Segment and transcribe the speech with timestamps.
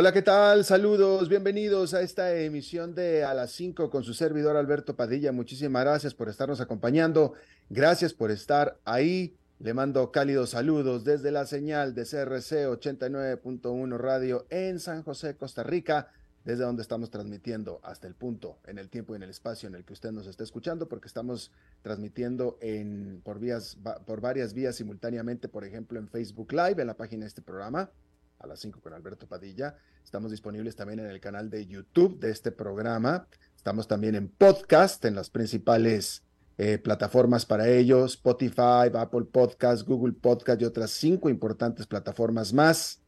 [0.00, 0.64] Hola, ¿qué tal?
[0.64, 5.32] Saludos, bienvenidos a esta emisión de A las 5 con su servidor Alberto Padilla.
[5.32, 7.32] Muchísimas gracias por estarnos acompañando.
[7.68, 9.34] Gracias por estar ahí.
[9.58, 15.64] Le mando cálidos saludos desde la señal de CRC 89.1 Radio en San José, Costa
[15.64, 16.12] Rica,
[16.44, 19.74] desde donde estamos transmitiendo hasta el punto, en el tiempo y en el espacio en
[19.74, 21.50] el que usted nos está escuchando, porque estamos
[21.82, 26.96] transmitiendo en, por, vías, por varias vías simultáneamente, por ejemplo, en Facebook Live, en la
[26.96, 27.90] página de este programa
[28.38, 29.76] a las 5 con Alberto Padilla.
[30.04, 33.26] Estamos disponibles también en el canal de YouTube de este programa.
[33.56, 36.22] Estamos también en podcast, en las principales
[36.56, 43.00] eh, plataformas para ellos, Spotify, Apple Podcast, Google Podcast y otras cinco importantes plataformas más.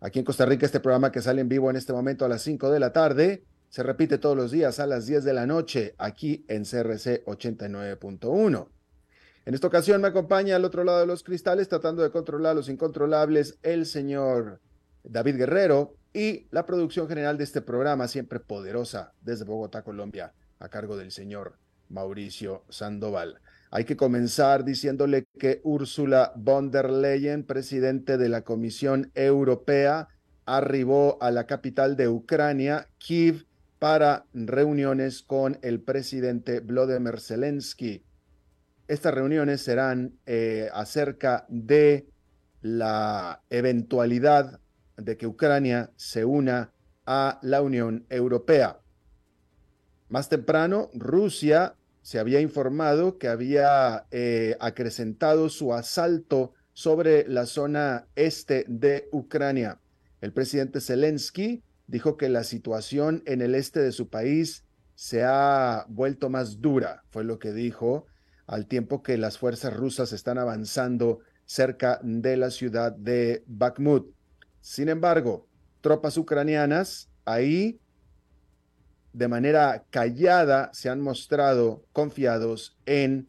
[0.00, 2.42] Aquí en Costa Rica, este programa que sale en vivo en este momento a las
[2.42, 5.94] 5 de la tarde, se repite todos los días a las 10 de la noche
[5.98, 8.68] aquí en CRC 89.1.
[9.48, 12.68] En esta ocasión me acompaña al otro lado de los cristales, tratando de controlar los
[12.68, 14.60] incontrolables, el señor
[15.04, 20.68] David Guerrero y la producción general de este programa, siempre poderosa, desde Bogotá, Colombia, a
[20.68, 21.56] cargo del señor
[21.88, 23.40] Mauricio Sandoval.
[23.70, 30.08] Hay que comenzar diciéndole que Úrsula von der Leyen, presidente de la Comisión Europea,
[30.44, 33.46] arribó a la capital de Ucrania, Kiev,
[33.78, 38.04] para reuniones con el presidente Vladimir Zelensky.
[38.88, 42.08] Estas reuniones serán eh, acerca de
[42.62, 44.60] la eventualidad
[44.96, 46.72] de que Ucrania se una
[47.04, 48.80] a la Unión Europea.
[50.08, 58.06] Más temprano, Rusia se había informado que había eh, acrecentado su asalto sobre la zona
[58.16, 59.80] este de Ucrania.
[60.22, 65.84] El presidente Zelensky dijo que la situación en el este de su país se ha
[65.88, 68.06] vuelto más dura, fue lo que dijo
[68.48, 74.12] al tiempo que las fuerzas rusas están avanzando cerca de la ciudad de Bakhmut.
[74.60, 75.46] Sin embargo,
[75.80, 77.80] tropas ucranianas ahí
[79.12, 83.28] de manera callada se han mostrado confiados en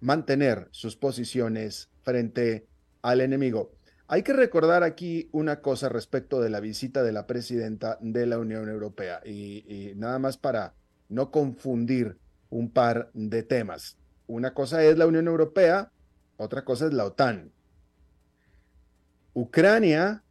[0.00, 2.66] mantener sus posiciones frente
[3.00, 3.72] al enemigo.
[4.08, 8.38] Hay que recordar aquí una cosa respecto de la visita de la presidenta de la
[8.38, 10.74] Unión Europea y, nada más para
[11.08, 12.18] no confundir
[12.50, 13.96] un par de temas.
[14.32, 15.92] Una cosa es la Unión Europea,
[16.38, 17.52] otra cosa es la OTAN.
[19.34, 20.24] Ucrania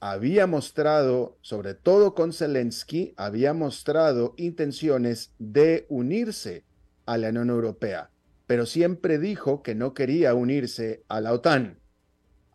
[0.00, 6.64] había mostrado, sobre todo con Zelensky, había mostrado intenciones de unirse
[7.04, 8.10] a la Unión Europea,
[8.46, 11.78] pero siempre dijo que no quería unirse a la OTAN.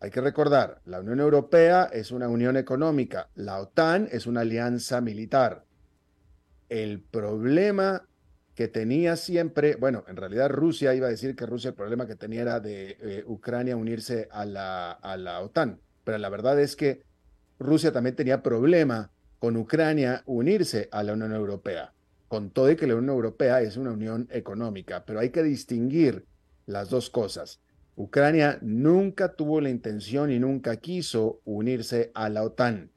[0.00, 5.00] Hay que recordar, la Unión Europea es una unión económica, la OTAN es una alianza
[5.00, 5.64] militar.
[6.68, 8.08] El problema
[8.54, 12.16] que tenía siempre, bueno, en realidad Rusia iba a decir que Rusia el problema que
[12.16, 16.76] tenía era de eh, Ucrania unirse a la, a la OTAN, pero la verdad es
[16.76, 17.02] que
[17.58, 21.92] Rusia también tenía problema con Ucrania unirse a la Unión Europea,
[22.28, 26.26] con todo y que la Unión Europea es una unión económica, pero hay que distinguir
[26.66, 27.60] las dos cosas.
[27.96, 32.90] Ucrania nunca tuvo la intención y nunca quiso unirse a la OTAN.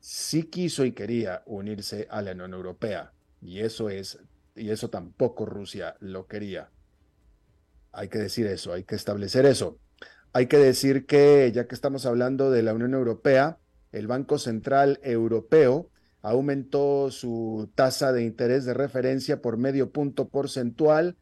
[0.00, 4.18] Sí quiso y quería unirse a la Unión Europea, y eso es
[4.54, 6.70] y eso tampoco Rusia lo quería.
[7.92, 9.78] Hay que decir eso, hay que establecer eso.
[10.32, 13.58] Hay que decir que, ya que estamos hablando de la Unión Europea,
[13.92, 15.90] el Banco Central Europeo
[16.22, 21.16] aumentó su tasa de interés de referencia por medio punto porcentual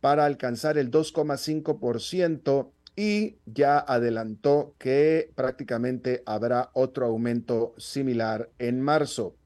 [0.00, 9.36] para alcanzar el 2,5% y ya adelantó que prácticamente habrá otro aumento similar en marzo.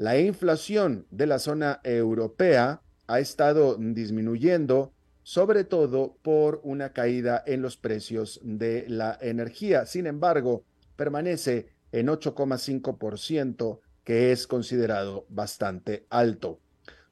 [0.00, 4.94] La inflación de la zona europea ha estado disminuyendo,
[5.24, 9.84] sobre todo por una caída en los precios de la energía.
[9.84, 10.64] Sin embargo,
[10.96, 16.60] permanece en 8,5%, que es considerado bastante alto.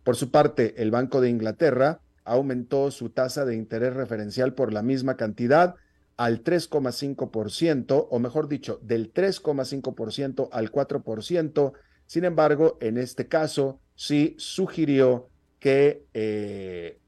[0.02, 4.80] Por su parte, el Banco de Inglaterra aumentó su tasa de interés referencial por la
[4.80, 5.74] misma cantidad
[6.16, 11.72] al 3,5%, o mejor dicho, del 3,5% al 4%.
[12.08, 15.28] Sin embargo, en este caso, sí sugirió
[15.60, 16.98] que eh,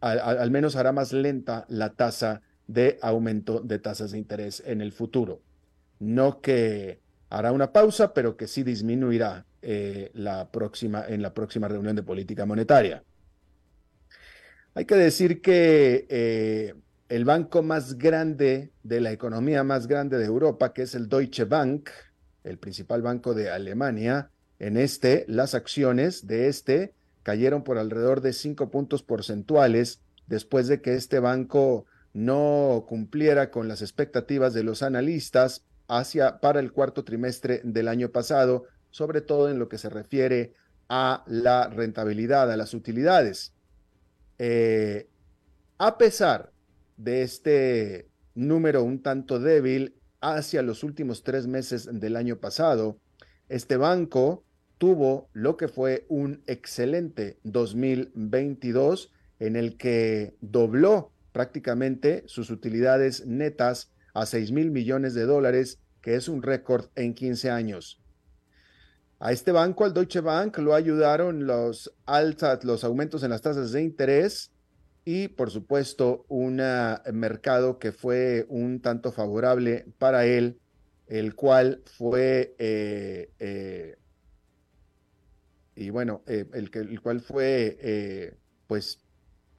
[0.00, 4.90] al, menos hará más lenta la tasa de aumento de tasas de interés en el
[4.90, 5.40] futuro.
[6.00, 6.98] No que
[7.30, 12.02] hará una pausa, pero que sí disminuirá eh, la próxima, en la próxima reunión de
[12.02, 13.04] política monetaria.
[14.74, 16.74] Hay que decir que eh,
[17.08, 21.44] el banco más grande de la economía más grande de Europa, que es el Deutsche
[21.44, 21.90] Bank,
[22.44, 28.32] el principal banco de Alemania, en este, las acciones de este cayeron por alrededor de
[28.32, 34.82] cinco puntos porcentuales después de que este banco no cumpliera con las expectativas de los
[34.82, 39.90] analistas hacia para el cuarto trimestre del año pasado, sobre todo en lo que se
[39.90, 40.54] refiere
[40.88, 43.52] a la rentabilidad, a las utilidades.
[44.38, 45.08] Eh,
[45.78, 46.52] a pesar
[46.96, 52.98] de este número un tanto débil hacia los últimos tres meses del año pasado,
[53.48, 54.42] este banco
[54.78, 63.92] tuvo lo que fue un excelente 2022 en el que dobló prácticamente sus utilidades netas
[64.14, 68.00] a 6 mil millones de dólares, que es un récord en 15 años.
[69.18, 73.72] A este banco, al Deutsche Bank, lo ayudaron los altas, los aumentos en las tasas
[73.72, 74.53] de interés
[75.04, 76.62] y por supuesto un
[77.12, 80.60] mercado que fue un tanto favorable para él,
[81.06, 83.96] el cual fue, eh, eh,
[85.76, 89.00] y bueno, eh, el, el cual fue pues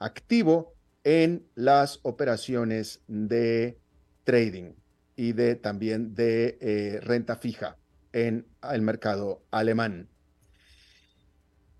[0.00, 3.78] activo en las operaciones de
[4.24, 4.72] trading
[5.14, 7.76] y de también de renta fija
[8.12, 10.08] en el mercado alemán.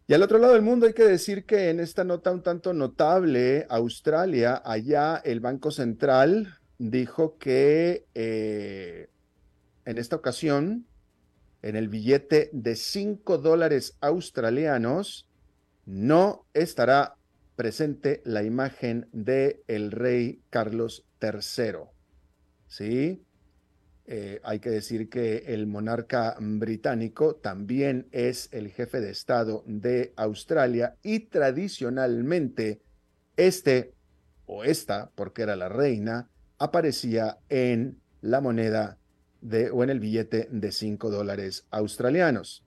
[0.08, 2.72] Y al otro lado del mundo hay que decir que en esta nota un tanto
[2.72, 9.08] notable, Australia, allá el Banco Central dijo que eh,
[9.84, 10.86] en esta ocasión,
[11.62, 15.26] en el billete de 5 dólares australianos,
[15.86, 17.16] no estará
[17.56, 21.78] presente la imagen de el rey Carlos III.
[22.68, 23.24] ¿Sí?
[24.08, 30.12] Eh, hay que decir que el monarca británico también es el jefe de Estado de
[30.16, 32.80] Australia y tradicionalmente
[33.36, 33.94] este
[34.46, 38.96] o esta, porque era la reina, aparecía en la moneda
[39.40, 42.64] de, o en el billete de 5 dólares australianos.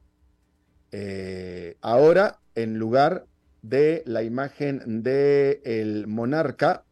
[0.92, 3.26] Eh, ahora, en lugar
[3.62, 6.84] de la imagen del el monarca,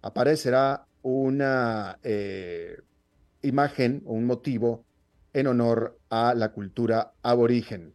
[0.00, 2.78] aparecerá una eh,
[3.44, 4.84] imagen o un motivo
[5.32, 7.94] en honor a la cultura aborigen.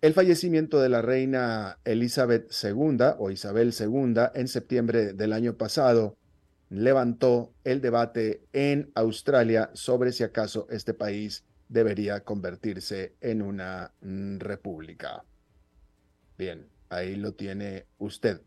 [0.00, 6.16] El fallecimiento de la reina Elizabeth II o Isabel II en septiembre del año pasado
[6.70, 14.38] levantó el debate en Australia sobre si acaso este país debería convertirse en una mm,
[14.38, 15.24] república.
[16.38, 18.40] Bien, ahí lo tiene usted.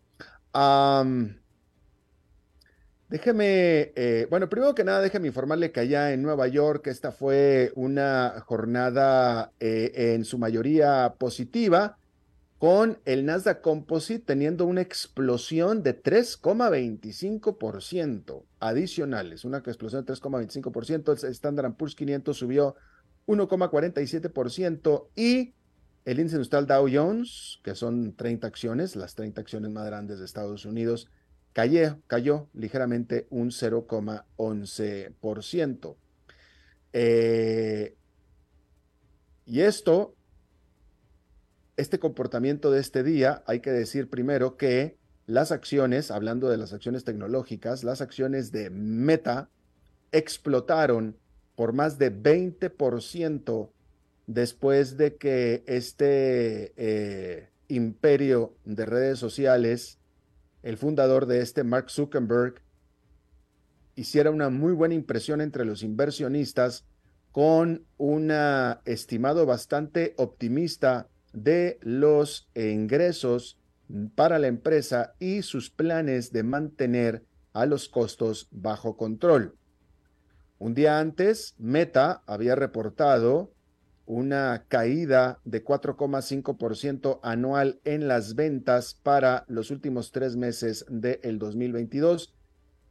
[3.14, 7.72] Déjeme, eh, bueno, primero que nada, déjeme informarle que allá en Nueva York esta fue
[7.76, 12.00] una jornada eh, en su mayoría positiva,
[12.58, 21.32] con el Nasdaq Composite teniendo una explosión de 3,25% adicionales, una explosión de 3,25%, el
[21.34, 22.76] Standard Poor's 500 subió
[23.28, 25.54] 1,47% y
[26.06, 30.26] el índice industrial Dow Jones, que son 30 acciones, las 30 acciones más grandes de
[30.26, 31.12] Estados Unidos,
[31.54, 35.96] cayó, cayó ligeramente un 0,11%.
[36.94, 37.96] Eh,
[39.46, 40.16] y esto,
[41.78, 46.74] este comportamiento de este día, hay que decir primero que las acciones, hablando de las
[46.74, 49.50] acciones tecnológicas, las acciones de Meta
[50.12, 51.18] explotaron
[51.56, 53.72] por más de 20%
[54.28, 60.00] después de que este eh, imperio de redes sociales
[60.64, 62.56] el fundador de este, Mark Zuckerberg,
[63.96, 66.86] hiciera una muy buena impresión entre los inversionistas
[67.32, 68.32] con un
[68.86, 73.60] estimado bastante optimista de los ingresos
[74.16, 79.56] para la empresa y sus planes de mantener a los costos bajo control.
[80.60, 83.52] Un día antes, Meta había reportado
[84.06, 92.34] una caída de 4,5% anual en las ventas para los últimos tres meses del 2022,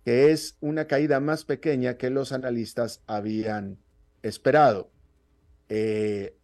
[0.04, 3.78] que es una caída más pequeña que los analistas habían
[4.22, 4.90] esperado.
[5.68, 6.36] Eh,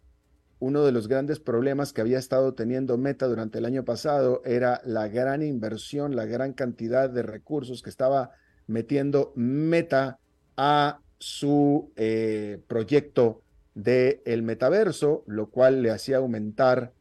[0.59, 4.81] uno de los grandes problemas que había estado teniendo Meta durante el año pasado era
[4.83, 8.31] la gran inversión, la gran cantidad de recursos que estaba
[8.67, 10.19] metiendo Meta
[10.57, 13.41] a su eh, proyecto
[13.83, 16.93] del el metaverso, lo cual le hacía aumentar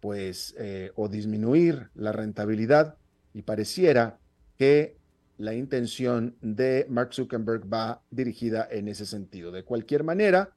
[0.00, 2.96] pues eh, o disminuir la rentabilidad
[3.34, 4.18] y pareciera
[4.56, 4.96] que
[5.38, 9.52] la intención de Mark Zuckerberg va dirigida en ese sentido.
[9.52, 10.50] De cualquier manera,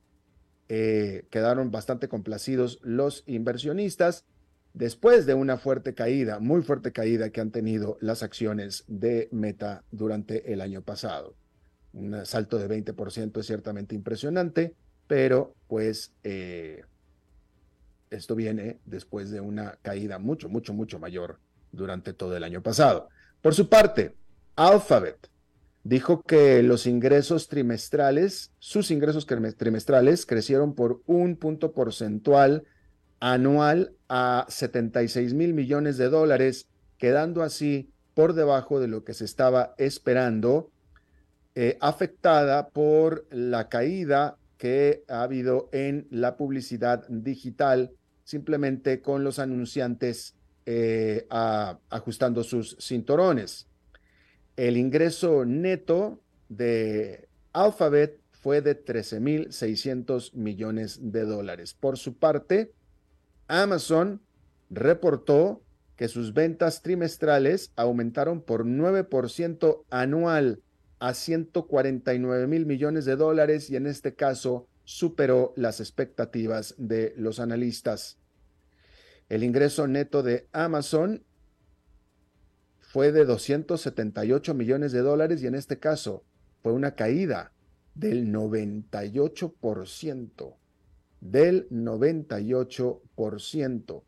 [0.70, 4.26] eh, quedaron bastante complacidos los inversionistas
[4.74, 9.84] después de una fuerte caída, muy fuerte caída que han tenido las acciones de Meta
[9.92, 11.36] durante el año pasado.
[11.94, 14.76] Un salto de 20% es ciertamente impresionante,
[15.12, 16.86] pero pues eh,
[18.10, 21.38] esto viene después de una caída mucho, mucho, mucho mayor
[21.74, 23.10] durante todo el año pasado.
[23.42, 24.16] Por su parte,
[24.56, 25.18] Alphabet
[25.84, 32.64] dijo que los ingresos trimestrales, sus ingresos trimestrales crecieron por un punto porcentual
[33.20, 39.26] anual a 76 mil millones de dólares, quedando así por debajo de lo que se
[39.26, 40.72] estaba esperando,
[41.54, 49.40] eh, afectada por la caída que ha habido en la publicidad digital, simplemente con los
[49.40, 50.36] anunciantes
[50.68, 51.26] eh,
[51.90, 53.66] ajustando sus cinturones.
[54.56, 61.74] El ingreso neto de Alphabet fue de 13.600 millones de dólares.
[61.74, 62.72] Por su parte,
[63.48, 64.22] Amazon
[64.70, 65.64] reportó
[65.96, 70.62] que sus ventas trimestrales aumentaron por 9% anual
[71.02, 77.40] a 149 mil millones de dólares y en este caso superó las expectativas de los
[77.40, 78.20] analistas.
[79.28, 81.24] El ingreso neto de Amazon
[82.80, 86.24] fue de 278 millones de dólares y en este caso
[86.62, 87.52] fue una caída
[87.96, 90.56] del 98%,
[91.20, 94.04] del 98%,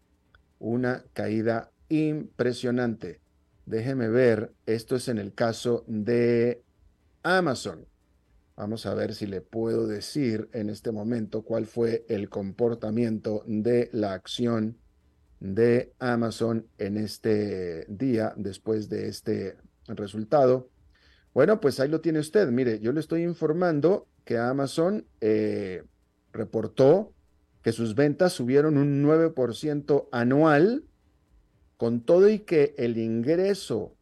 [0.59, 3.19] una caída impresionante.
[3.65, 6.61] Déjeme ver, esto es en el caso de
[7.23, 7.87] Amazon.
[8.55, 13.89] Vamos a ver si le puedo decir en este momento cuál fue el comportamiento de
[13.93, 14.77] la acción
[15.39, 20.69] de Amazon en este día después de este resultado.
[21.33, 22.49] Bueno, pues ahí lo tiene usted.
[22.49, 25.83] Mire, yo le estoy informando que Amazon eh,
[26.31, 27.13] reportó
[27.63, 30.83] que sus ventas subieron un 9% anual,
[31.77, 33.95] con todo y que el ingreso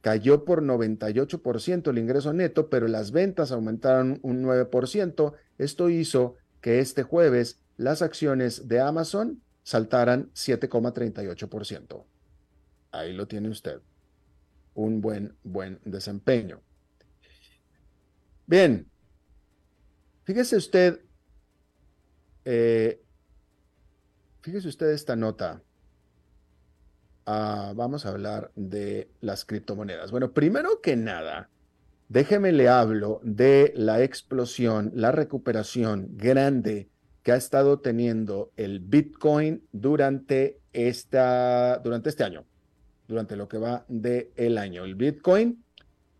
[0.00, 5.34] cayó por 98% el ingreso neto, pero las ventas aumentaron un 9%.
[5.58, 12.04] Esto hizo que este jueves las acciones de Amazon saltaran 7,38%.
[12.90, 13.80] Ahí lo tiene usted.
[14.74, 16.60] Un buen, buen desempeño.
[18.46, 18.90] Bien,
[20.24, 21.00] fíjese usted,
[22.44, 23.02] eh,
[24.40, 25.62] fíjese usted esta nota.
[27.30, 30.10] Ah, vamos a hablar de las criptomonedas.
[30.10, 31.50] Bueno, primero que nada,
[32.08, 36.88] déjeme le hablo de la explosión, la recuperación grande
[37.22, 42.46] que ha estado teniendo el Bitcoin durante, esta, durante este año,
[43.06, 44.86] durante lo que va del el año.
[44.86, 45.62] El Bitcoin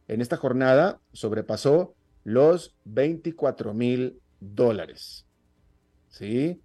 [0.09, 5.25] en esta jornada sobrepasó los 24 mil dólares.
[6.11, 6.61] ¿Sí?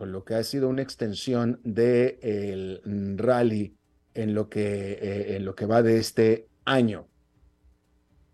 [0.00, 2.80] Con lo que ha sido una extensión del
[3.18, 3.76] rally
[4.14, 7.06] en lo, que, eh, en lo que va de este año.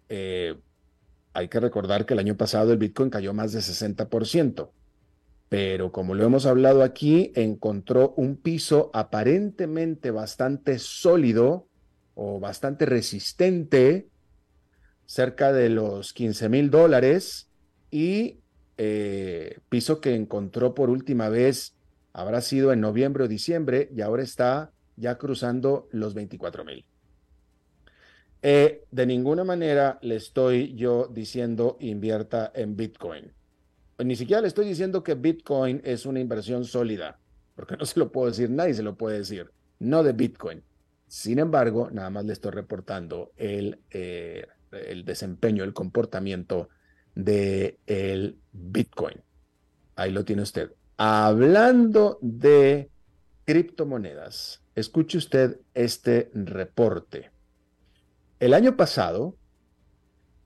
[0.08, 0.54] Eh,
[1.32, 4.70] hay que recordar que el año pasado el Bitcoin cayó más de 60%
[5.48, 11.68] pero como lo hemos hablado aquí, encontró un piso aparentemente bastante sólido
[12.14, 14.08] o bastante resistente,
[15.04, 17.48] cerca de los 15 mil dólares,
[17.90, 18.40] y
[18.78, 21.74] eh, piso que encontró por última vez
[22.12, 26.84] habrá sido en noviembre o diciembre y ahora está ya cruzando los 24 mil.
[28.42, 33.36] Eh, de ninguna manera le estoy yo diciendo invierta en Bitcoin
[34.04, 37.18] ni siquiera le estoy diciendo que Bitcoin es una inversión sólida,
[37.54, 40.62] porque no se lo puedo decir, nadie se lo puede decir, no de Bitcoin.
[41.08, 46.68] Sin embargo, nada más le estoy reportando el, eh, el desempeño, el comportamiento
[47.16, 49.20] del el Bitcoin.
[49.96, 50.70] Ahí lo tiene usted.
[50.96, 52.90] Hablando de
[53.44, 57.32] criptomonedas, escuche usted este reporte.
[58.38, 59.36] El año pasado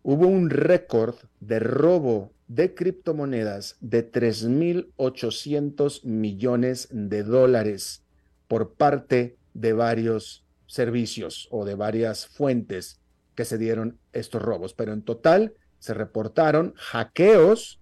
[0.03, 8.05] hubo un récord de robo de criptomonedas de 3.800 millones de dólares
[8.49, 13.01] por parte de varios servicios o de varias fuentes
[13.35, 14.75] que se dieron estos robos.
[14.75, 17.81] Pero en total se reportaron hackeos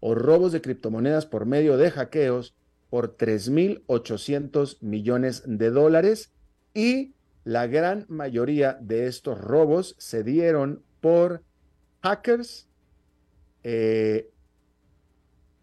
[0.00, 2.56] o robos de criptomonedas por medio de hackeos
[2.90, 6.32] por 3.800 millones de dólares
[6.74, 11.42] y la gran mayoría de estos robos se dieron por
[12.02, 12.66] hackers
[13.62, 14.30] eh,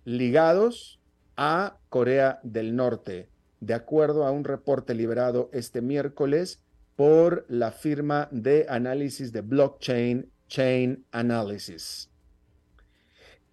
[0.03, 0.99] ligados
[1.35, 3.29] a Corea del Norte,
[3.59, 6.61] de acuerdo a un reporte liberado este miércoles
[6.95, 12.09] por la firma de análisis de blockchain Chain Analysis.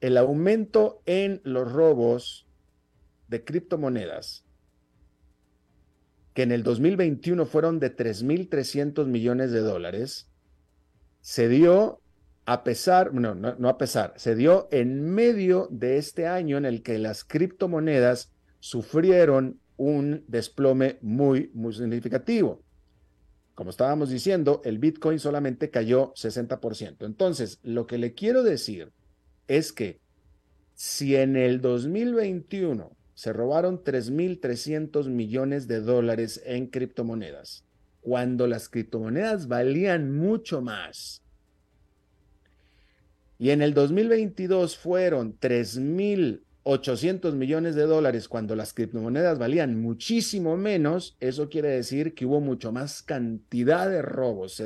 [0.00, 2.46] El aumento en los robos
[3.28, 4.44] de criptomonedas,
[6.34, 10.28] que en el 2021 fueron de 3.300 millones de dólares,
[11.20, 12.02] se dio
[12.44, 16.82] a pesar, no, no, a pesar, se dio en medio de este año en el
[16.82, 22.62] que las criptomonedas sufrieron un desplome muy, muy significativo.
[23.54, 27.04] Como estábamos diciendo, el Bitcoin solamente cayó 60%.
[27.04, 28.92] Entonces, lo que le quiero decir
[29.46, 30.00] es que
[30.74, 37.64] si en el 2021 se robaron 3.300 millones de dólares en criptomonedas,
[38.00, 41.22] cuando las criptomonedas valían mucho más,
[43.38, 45.36] y en el 2022 fueron
[46.64, 52.40] 3.800 millones de dólares cuando las criptomonedas valían muchísimo menos, eso quiere decir que hubo
[52.40, 54.60] mucho más cantidad de robos.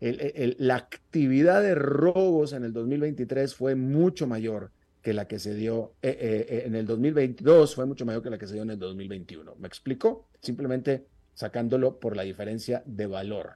[0.00, 4.70] Eh, la actividad de robos en el 2023 fue mucho mayor
[5.02, 8.38] que la que se dio eh, eh, en el 2022, fue mucho mayor que la
[8.38, 9.54] que se dio en el 2021.
[9.58, 10.28] ¿Me explico?
[10.40, 13.54] Simplemente sacándolo por la diferencia de valor.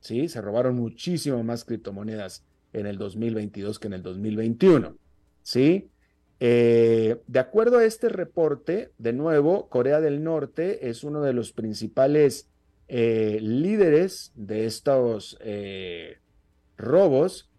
[0.00, 0.28] ¿Sí?
[0.28, 4.96] Se robaron muchísimo más criptomonedas en el 2022 que en el 2021.
[5.42, 5.90] ¿Sí?
[6.40, 11.52] Eh, de acuerdo a este reporte, de nuevo, Corea del Norte es uno de los
[11.52, 12.48] principales
[12.86, 16.18] eh, líderes de estos eh,
[16.76, 17.50] robos.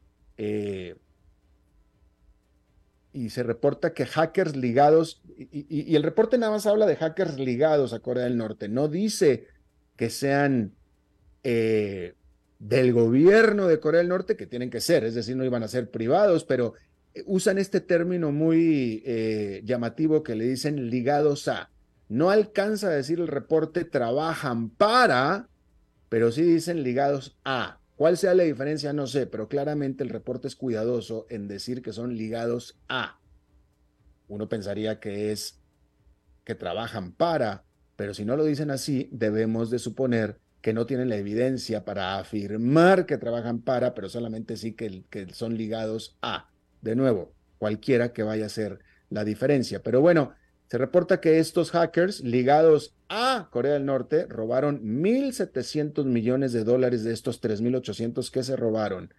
[3.11, 7.91] y se reporta que hackers ligados, y, el reporte nada más habla de hackers ligados
[7.91, 9.47] a Corea del Norte, no dice
[9.97, 10.73] que sean
[11.43, 15.67] del gobierno de Corea del Norte, que tienen que ser, es decir, no iban a
[15.67, 16.75] ser privados, pero
[17.25, 21.69] usan este término muy eh, llamativo que le dicen ligados a.
[22.07, 25.49] No alcanza a decir el reporte trabajan para,
[26.09, 27.79] pero sí dicen ligados a.
[27.95, 28.93] ¿Cuál sea la diferencia?
[28.93, 33.19] No sé, pero claramente el reporte es cuidadoso en decir que son ligados a.
[34.27, 35.59] Uno pensaría que es
[36.45, 41.09] que trabajan para, pero si no lo dicen así, debemos de suponer que no tienen
[41.09, 46.48] la evidencia para afirmar que trabajan para, pero solamente sí que, que son ligados a.
[46.81, 49.81] De nuevo, cualquiera que vaya a ser la diferencia.
[49.83, 50.33] Pero bueno,
[50.67, 57.03] se reporta que estos hackers ligados a Corea del Norte robaron 1.700 millones de dólares
[57.03, 59.13] de estos 3.800 que se robaron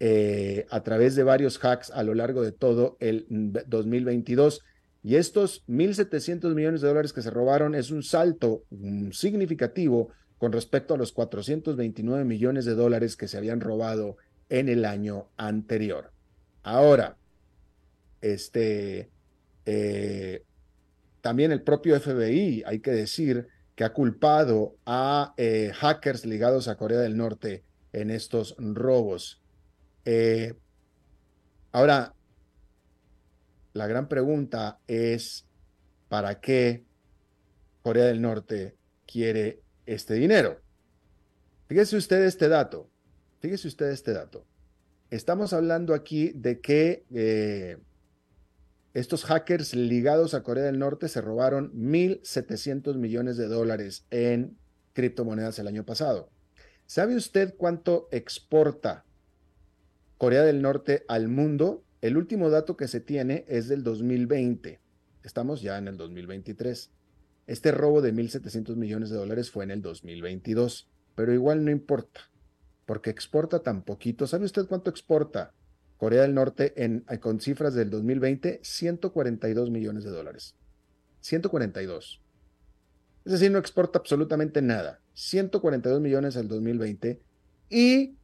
[0.00, 4.64] eh, a través de varios hacks a lo largo de todo el 2022.
[5.04, 10.52] Y estos 1.700 millones de dólares que se robaron es un salto mm, significativo con
[10.52, 14.16] respecto a los 429 millones de dólares que se habían robado
[14.48, 16.10] en el año anterior.
[16.68, 17.16] Ahora,
[18.20, 19.10] este,
[19.64, 20.44] eh,
[21.22, 26.76] también el propio FBI, hay que decir, que ha culpado a eh, hackers ligados a
[26.76, 29.40] Corea del Norte en estos robos.
[30.04, 30.54] Eh,
[31.72, 32.14] ahora,
[33.72, 35.46] la gran pregunta es,
[36.08, 36.84] ¿para qué
[37.82, 38.76] Corea del Norte
[39.06, 40.60] quiere este dinero.
[41.68, 42.90] Fíjese usted este dato.
[43.40, 44.44] Fíjese usted este dato.
[45.10, 47.78] Estamos hablando aquí de que eh,
[48.92, 54.58] estos hackers ligados a Corea del Norte se robaron 1.700 millones de dólares en
[54.92, 56.30] criptomonedas el año pasado.
[56.84, 59.06] ¿Sabe usted cuánto exporta
[60.18, 61.84] Corea del Norte al mundo?
[62.02, 64.78] El último dato que se tiene es del 2020.
[65.24, 66.90] Estamos ya en el 2023.
[67.46, 72.27] Este robo de 1.700 millones de dólares fue en el 2022, pero igual no importa,
[72.88, 74.26] porque exporta tan poquito.
[74.26, 75.52] ¿Sabe usted cuánto exporta
[75.98, 78.60] Corea del Norte en, eh, con cifras del 2020?
[78.62, 80.54] 142 millones de dólares.
[81.20, 82.22] 142.
[83.26, 85.00] Es decir, no exporta absolutamente nada.
[85.12, 87.20] 142 millones el 2020
[87.68, 88.16] y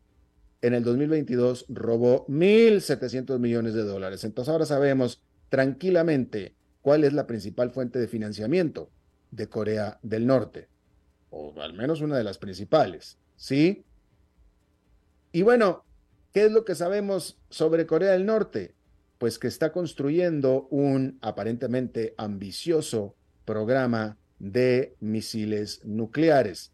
[0.63, 4.25] en el 2022 robó 1.700 millones de dólares.
[4.25, 8.89] Entonces ahora sabemos tranquilamente cuál es la principal fuente de financiamiento
[9.31, 10.69] de Corea del Norte,
[11.29, 13.85] o al menos una de las principales, ¿sí?
[15.35, 15.85] Y bueno,
[16.33, 18.77] ¿qué es lo que sabemos sobre Corea del Norte?
[19.19, 26.71] Pues que está construyendo un aparentemente ambicioso programa de misiles nucleares.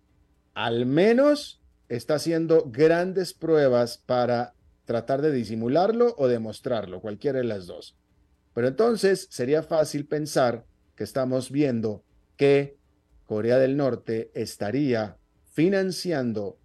[0.53, 4.53] Al menos está haciendo grandes pruebas para
[4.85, 7.97] tratar de disimularlo o demostrarlo, cualquiera de las dos.
[8.53, 12.05] Pero entonces sería fácil pensar que estamos viendo
[12.37, 12.77] que
[13.25, 16.60] Corea del Norte estaría financiando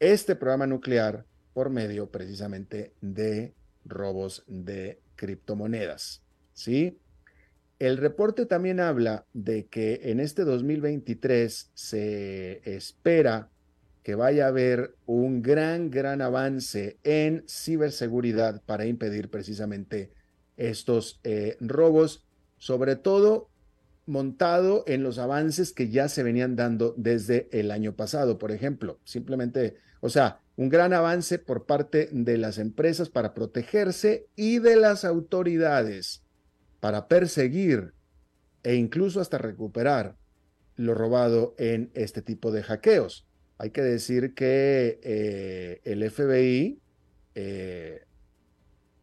[0.00, 3.54] este programa nuclear por medio precisamente de
[3.84, 6.22] robos de criptomonedas.
[6.52, 6.98] ¿Sí?
[7.78, 13.50] El reporte también habla de que en este 2023 se espera
[14.02, 20.12] que vaya a haber un gran, gran avance en ciberseguridad para impedir precisamente
[20.56, 22.24] estos eh, robos,
[22.56, 23.50] sobre todo
[24.06, 29.00] montado en los avances que ya se venían dando desde el año pasado, por ejemplo.
[29.04, 29.74] Simplemente,
[30.06, 35.04] o sea, un gran avance por parte de las empresas para protegerse y de las
[35.04, 36.22] autoridades
[36.78, 37.92] para perseguir
[38.62, 40.16] e incluso hasta recuperar
[40.76, 43.26] lo robado en este tipo de hackeos.
[43.58, 46.80] Hay que decir que eh, el FBI
[47.34, 48.04] eh,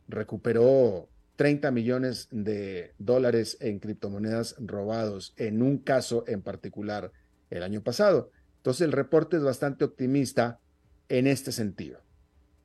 [0.07, 7.11] recuperó 30 millones de dólares en criptomonedas robados en un caso en particular
[7.49, 8.29] el año pasado.
[8.57, 10.61] Entonces el reporte es bastante optimista
[11.09, 11.99] en este sentido.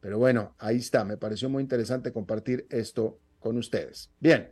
[0.00, 1.04] Pero bueno, ahí está.
[1.04, 4.10] Me pareció muy interesante compartir esto con ustedes.
[4.20, 4.50] Bien.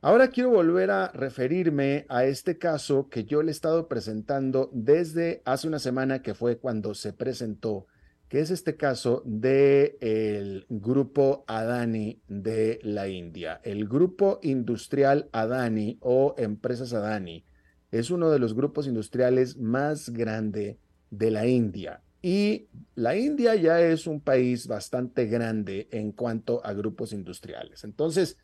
[0.00, 5.40] Ahora quiero volver a referirme a este caso que yo le he estado presentando desde
[5.46, 7.86] hace una semana, que fue cuando se presentó,
[8.28, 13.62] que es este caso del el grupo Adani de la India.
[13.64, 17.46] El grupo industrial Adani o empresas Adani
[17.90, 20.78] es uno de los grupos industriales más grande
[21.18, 22.00] de la India.
[22.22, 27.84] Y la India ya es un país bastante grande en cuanto a grupos industriales.
[27.84, 28.38] Entonces,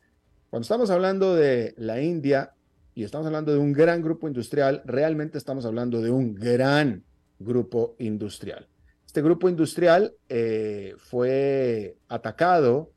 [0.51, 2.53] cuando estamos hablando de la India
[2.95, 7.05] y estamos hablando de un gran grupo industrial, realmente estamos hablando de un gran
[7.39, 8.69] grupo industrial.
[9.07, 12.93] Este grupo industrial eh, fue atacado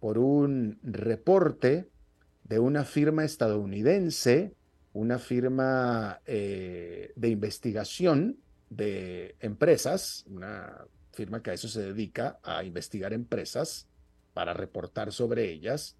[0.00, 1.88] por un reporte
[2.42, 4.54] de una firma estadounidense,
[4.92, 8.38] una firma eh, de investigación
[8.76, 13.88] de empresas, una firma que a eso se dedica, a investigar empresas
[14.32, 15.96] para reportar sobre ellas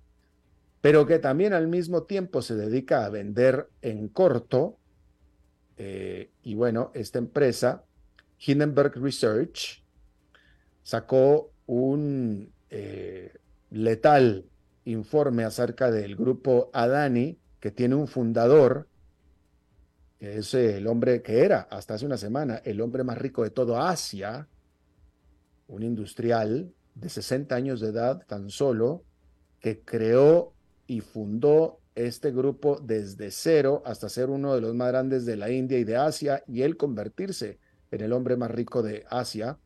[0.84, 4.76] pero que también al mismo tiempo se dedica a vender en corto.
[5.78, 7.84] Eh, y bueno, esta empresa,
[8.38, 9.82] Hindenburg Research,
[10.82, 13.32] sacó un eh,
[13.70, 14.44] letal
[14.84, 18.86] informe acerca del grupo Adani, que tiene un fundador,
[20.18, 23.50] que es el hombre que era hasta hace una semana el hombre más rico de
[23.50, 24.48] todo Asia,
[25.68, 29.02] un industrial de 60 años de edad tan solo,
[29.60, 30.52] que creó
[30.86, 35.50] y fundó este grupo desde cero hasta ser uno de los más grandes de la
[35.50, 37.58] India y de Asia y él convertirse
[37.90, 39.58] en el hombre más rico de Asia.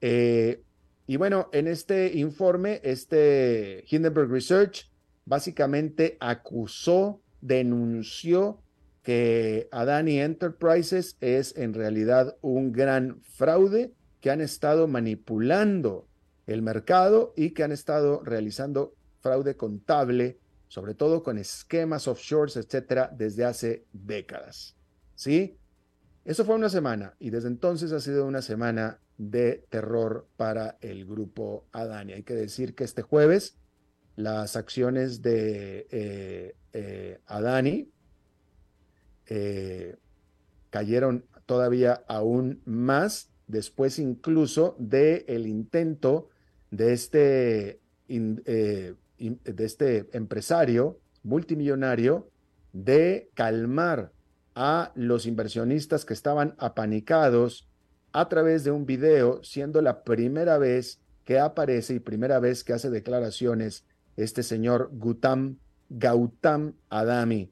[0.00, 0.62] Eh,
[1.06, 4.90] y bueno, en este informe, este Hindenburg Research
[5.24, 8.62] básicamente acusó, denunció
[9.02, 16.06] que Adani Enterprises es en realidad un gran fraude que han estado manipulando
[16.46, 20.38] el mercado y que han estado realizando fraude contable,
[20.68, 24.76] sobre todo con esquemas offshores, etcétera, desde hace décadas.
[25.14, 25.56] ¿Sí?
[26.24, 31.04] Eso fue una semana y desde entonces ha sido una semana de terror para el
[31.04, 32.12] grupo Adani.
[32.12, 33.58] Hay que decir que este jueves
[34.16, 37.91] las acciones de eh, eh, Adani
[39.34, 39.96] eh,
[40.68, 46.28] cayeron todavía aún más después incluso del el intento
[46.70, 52.28] de este de este empresario multimillonario
[52.74, 54.12] de calmar
[54.54, 57.66] a los inversionistas que estaban apanicados
[58.12, 62.74] a través de un video, siendo la primera vez que aparece y primera vez que
[62.74, 65.56] hace declaraciones este señor Gutam,
[65.88, 67.51] Gautam Adami.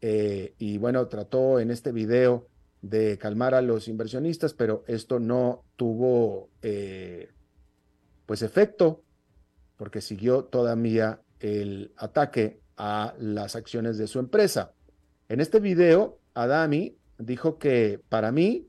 [0.00, 2.46] Eh, y bueno, trató en este video
[2.82, 7.30] de calmar a los inversionistas, pero esto no tuvo eh,
[8.26, 9.02] pues efecto
[9.76, 14.72] porque siguió todavía el ataque a las acciones de su empresa.
[15.28, 18.68] En este video, Adami dijo que para mí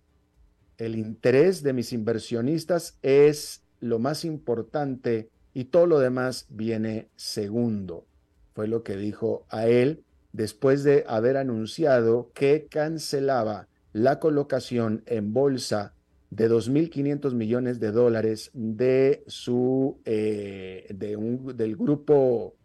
[0.78, 8.06] el interés de mis inversionistas es lo más importante y todo lo demás viene segundo.
[8.54, 15.34] Fue lo que dijo a él después de haber anunciado que cancelaba la colocación en
[15.34, 15.94] bolsa
[16.30, 22.56] de 2.500 millones de dólares de su, eh, del grupo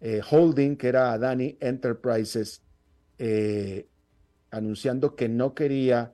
[0.00, 2.62] eh, holding que era Adani Enterprises,
[3.18, 3.86] eh,
[4.50, 6.12] anunciando que no quería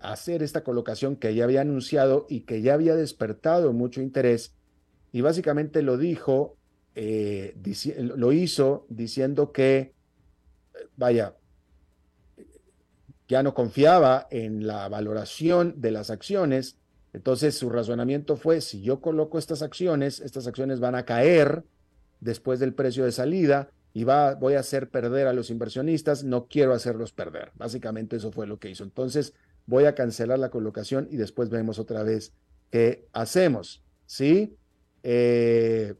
[0.00, 4.54] hacer esta colocación que ya había anunciado y que ya había despertado mucho interés.
[5.12, 6.55] Y básicamente lo dijo
[6.98, 7.54] eh,
[7.98, 9.92] lo hizo diciendo que,
[10.96, 11.36] vaya,
[13.28, 16.78] ya no confiaba en la valoración de las acciones.
[17.12, 21.64] Entonces su razonamiento fue, si yo coloco estas acciones, estas acciones van a caer
[22.20, 26.46] después del precio de salida y va, voy a hacer perder a los inversionistas, no
[26.46, 27.52] quiero hacerlos perder.
[27.56, 28.84] Básicamente eso fue lo que hizo.
[28.84, 29.34] Entonces
[29.66, 32.32] voy a cancelar la colocación y después vemos otra vez
[32.70, 33.82] qué hacemos.
[34.06, 34.56] ¿Sí?
[35.02, 35.94] Eh,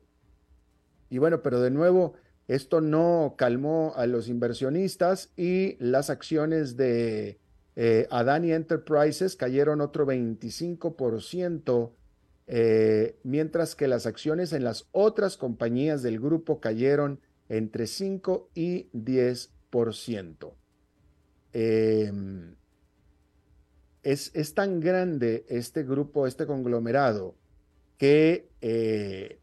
[1.11, 2.15] y bueno, pero de nuevo,
[2.49, 7.39] esto no calmó a los inversionistas y las acciones de
[7.75, 11.93] eh, Adani Enterprises cayeron otro 25%,
[12.47, 18.89] eh, mientras que las acciones en las otras compañías del grupo cayeron entre 5 y
[18.93, 20.55] 10%.
[21.53, 22.55] Em,
[24.03, 27.35] es, es, tan grande este grupo, este conglomerado,
[27.99, 29.41] que eh,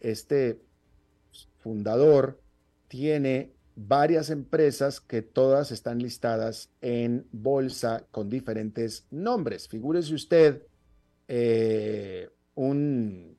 [0.00, 0.58] este
[1.64, 2.40] fundador
[2.88, 9.66] tiene varias empresas que todas están listadas en bolsa con diferentes nombres.
[9.66, 10.62] Figúrese usted
[11.26, 13.36] eh, un,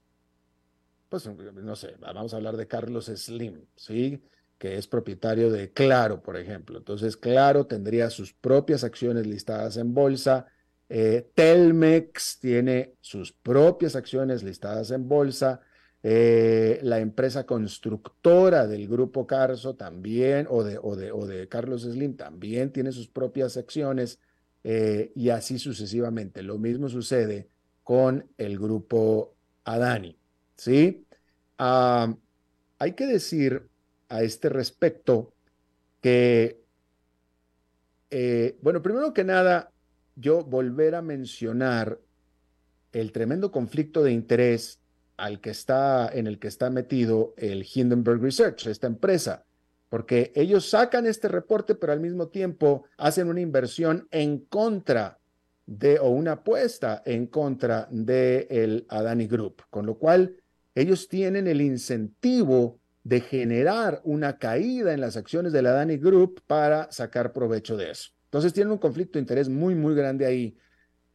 [1.07, 4.21] pues no sé, vamos a hablar de Carlos Slim, ¿sí?
[4.57, 6.77] que es propietario de Claro, por ejemplo.
[6.79, 10.47] Entonces, Claro tendría sus propias acciones listadas en bolsa.
[10.89, 15.61] Eh, Telmex tiene sus propias acciones listadas en bolsa.
[16.07, 21.81] Eh, la empresa constructora del grupo Carso también, o de, o de, o de Carlos
[21.81, 24.19] Slim, también tiene sus propias acciones
[24.63, 26.43] eh, y así sucesivamente.
[26.43, 27.49] Lo mismo sucede
[27.81, 30.15] con el grupo Adani.
[30.55, 31.07] ¿sí?
[31.57, 33.67] hay que decir
[34.07, 35.33] a este respecto
[36.01, 36.61] que,
[38.11, 39.71] eh, bueno, primero que nada,
[40.15, 41.99] yo volver a mencionar
[42.91, 44.84] el tremendo conflicto de interés
[45.17, 49.45] al que está, en el que está metido el Hindenburg Research, esta empresa,
[49.89, 55.19] porque ellos sacan este reporte, pero al mismo tiempo hacen una inversión en contra
[55.65, 60.35] de, o una apuesta en contra de el Adani Group, con lo cual
[60.73, 66.91] ellos tienen el incentivo de generar una caída en las acciones del Adani Group para
[66.91, 68.09] sacar provecho de eso.
[68.25, 70.57] Entonces tienen un conflicto de interés muy, muy grande ahí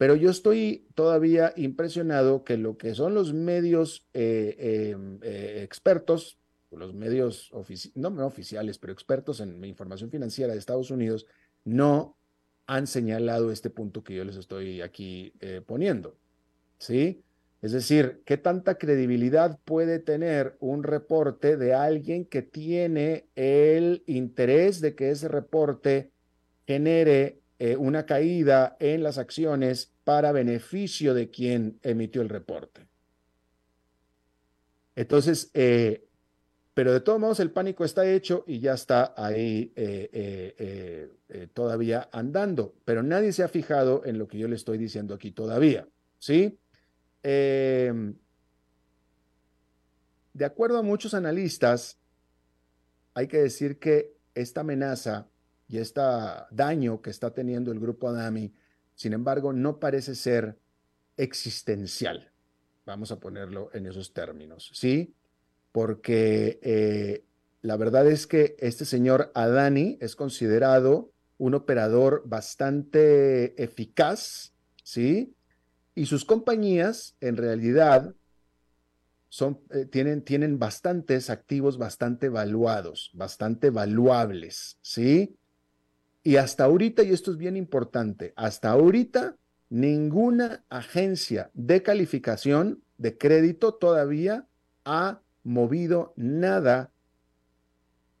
[0.01, 6.39] pero yo estoy todavía impresionado que lo que son los medios eh, em, eh, expertos,
[6.71, 7.51] los medios
[7.93, 11.27] no, oficiales, pero expertos en información financiera de Estados Unidos,
[11.65, 12.17] no
[12.65, 16.15] han señalado este punto que yo les estoy aquí eh, poniendo.
[16.79, 17.21] ¿Sí?
[17.61, 24.81] Es decir, ¿qué tanta credibilidad puede tener un reporte de alguien que tiene el interés
[24.81, 26.09] de que ese reporte
[26.65, 32.87] genere eh, una caída en las acciones para beneficio de quien emitió el reporte.
[34.95, 36.07] Entonces, eh,
[36.73, 41.11] pero de todos modos el pánico está hecho y ya está ahí eh,
[41.53, 45.29] todavía andando, pero nadie se ha fijado en lo que yo le estoy diciendo aquí
[45.29, 46.57] todavía, ¿sí?
[47.21, 48.15] Em,
[50.33, 51.99] de acuerdo a muchos analistas,
[53.13, 55.27] hay que decir que esta amenaza
[55.71, 56.01] y este
[56.51, 58.53] daño que está teniendo el grupo Adami,
[58.93, 60.57] sin embargo, no parece ser
[61.15, 62.29] existencial.
[62.85, 65.15] Vamos a ponerlo en esos términos, ¿sí?
[65.71, 67.23] Porque eh,
[67.61, 74.53] la verdad es que este señor Adani es considerado un operador bastante eficaz,
[74.83, 75.33] ¿sí?
[75.95, 78.13] Y sus compañías, en realidad,
[79.29, 85.37] son, eh, tienen, tienen bastantes activos bastante valuados, bastante valuables, ¿sí?
[86.23, 89.35] Y hasta ahorita, y esto es bien importante, hasta ahorita
[89.69, 94.45] ninguna agencia de calificación de crédito todavía
[94.85, 96.91] ha movido nada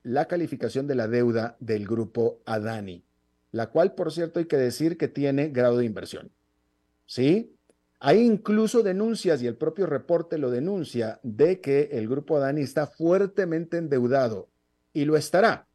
[0.03, 3.03] la calificación de la deuda del grupo Adani,
[3.51, 6.31] la cual, por cierto, hay que decir que tiene grado de inversión.
[7.05, 7.55] ¿Sí?
[7.99, 12.87] Hay incluso denuncias, y el propio reporte lo denuncia, de que el grupo Adani está
[12.87, 14.49] fuertemente endeudado,
[14.93, 15.67] y lo estará.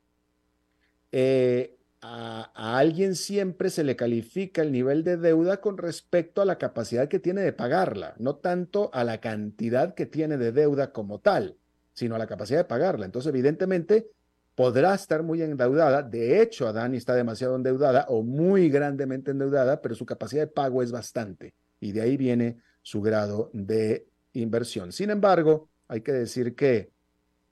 [1.13, 6.59] Eh, a, alguien siempre se le califica el nivel de deuda con respecto a la
[6.59, 11.21] capacidad que tiene de pagarla, no tanto a la cantidad que tiene de deuda como
[11.21, 11.57] tal,
[11.93, 13.07] sino a la capacidad de pagarla.
[13.07, 14.11] Entonces, evidentemente,
[14.55, 16.03] podrá estar muy endeudada.
[16.03, 20.83] De hecho, Adani está demasiado endeudada o muy grandemente endeudada, pero su capacidad de pago
[20.83, 24.93] es bastante y de ahí viene su grado de inversión.
[24.93, 26.91] Sin embargo, hay que decir que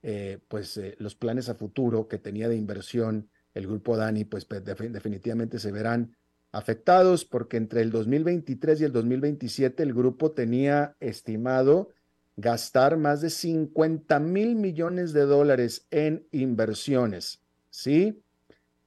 [0.01, 4.47] eh, pues, eh, los planes a futuro que tenía de inversión el grupo Dani, pues
[4.47, 6.15] definitivamente se verán
[6.51, 11.89] afectados porque entre el 2023 y el 2027 el grupo tenía estimado
[12.37, 18.21] gastar más de 50 mil millones de dólares en inversiones, ¿sí?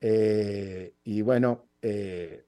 [0.01, 2.45] Eh, y bueno, eh,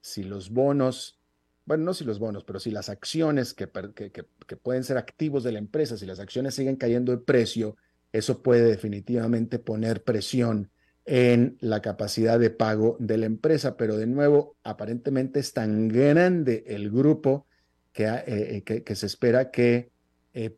[0.00, 1.18] si los bonos,
[1.64, 5.52] bueno, no si los bonos, pero si las acciones que, que, pueden ser activos de
[5.52, 7.76] la empresa, si las acciones siguen cayendo de precio,
[8.12, 10.70] eso puede definitivamente poner presión
[11.04, 16.64] en la capacidad de pago de la empresa, pero de nuevo, aparentemente es tan grande
[16.66, 17.46] el grupo
[17.92, 19.90] que, eh, que, se espera que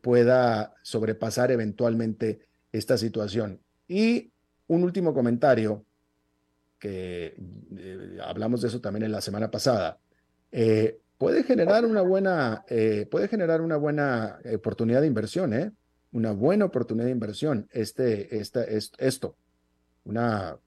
[0.01, 2.39] pueda sobrepasar eventualmente
[2.71, 3.59] esta situación.
[3.87, 4.31] Y
[4.67, 5.85] un último comentario,
[6.79, 7.35] que
[7.77, 9.99] eh, hablamos de eso también en la semana pasada.
[10.51, 15.71] Eh, puede generar una buena, eh, puede generar una buena oportunidad de inversión, ¿eh?
[16.13, 19.35] Una buena oportunidad de inversión, este, esta, esto.
[20.05, 20.57] Una,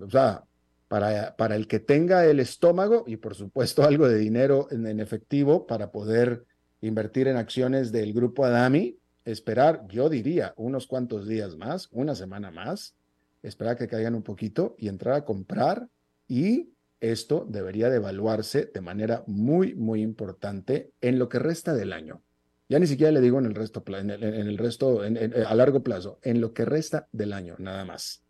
[0.00, 0.44] o sea,
[0.88, 5.00] para, para el que tenga el estómago y por supuesto algo de dinero en, en
[5.00, 6.44] efectivo para poder
[6.80, 12.50] invertir en acciones del grupo Adami, esperar, yo diría, unos cuantos días más, una semana
[12.50, 12.94] más,
[13.42, 15.88] esperar que caigan un poquito y entrar a comprar
[16.28, 21.92] y esto debería de evaluarse de manera muy, muy importante en lo que resta del
[21.92, 22.22] año.
[22.68, 26.40] Ya ni siquiera le digo en el resto, en el, resto a largo plazo, en
[26.40, 28.24] lo que resta del año, nada más.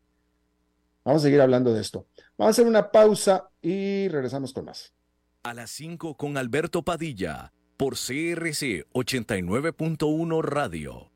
[1.04, 2.06] Vamos a seguir hablando de esto.
[2.36, 4.92] Vamos a hacer una pausa y regresamos con más.
[5.42, 11.15] A las 5 con Alberto Padilla, por CRC 89.1 Radio.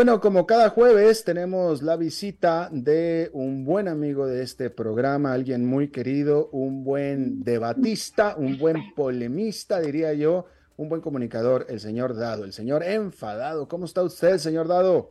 [0.00, 5.66] Bueno, como cada jueves tenemos la visita de un buen amigo de este programa, alguien
[5.66, 10.46] muy querido, un buen debatista, un buen polemista, diría yo,
[10.78, 13.68] un buen comunicador, el señor Dado, el señor enfadado.
[13.68, 15.10] ¿Cómo está usted, señor Dado?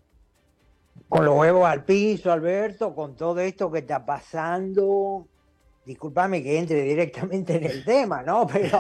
[1.08, 5.28] Con los huevos al piso, Alberto, con todo esto que está pasando.
[5.86, 8.47] Disculpame que entre directamente en el tema, ¿no?
[8.52, 8.80] Pero.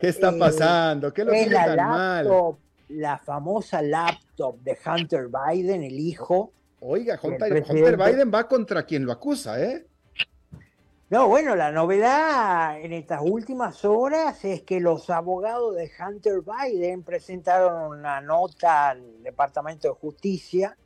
[0.00, 1.12] ¿Qué está eh, pasando?
[1.14, 2.56] ¿Qué lo tiene tan mal?
[2.88, 6.52] La famosa laptop de Hunter Biden, el hijo.
[6.80, 9.86] Oiga, Hunter, Biden va contra quien lo acusa, ¿eh?
[11.08, 17.04] No, bueno, la novedad en estas últimas horas es que los abogados de Hunter Biden
[17.04, 20.76] presentaron una nota al Departamento de Justicia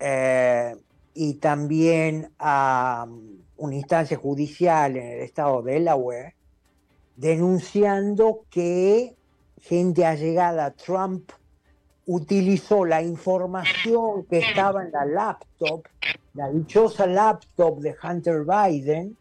[0.00, 0.74] eh,
[1.14, 6.34] y también a um, una instancia judicial en el estado de Delaware
[7.14, 9.14] denunciando que
[9.64, 11.30] gente allegada Trump
[12.06, 15.84] utilizó la información que estaba en la laptop,
[16.34, 19.16] la dichosa laptop de Hunter Biden,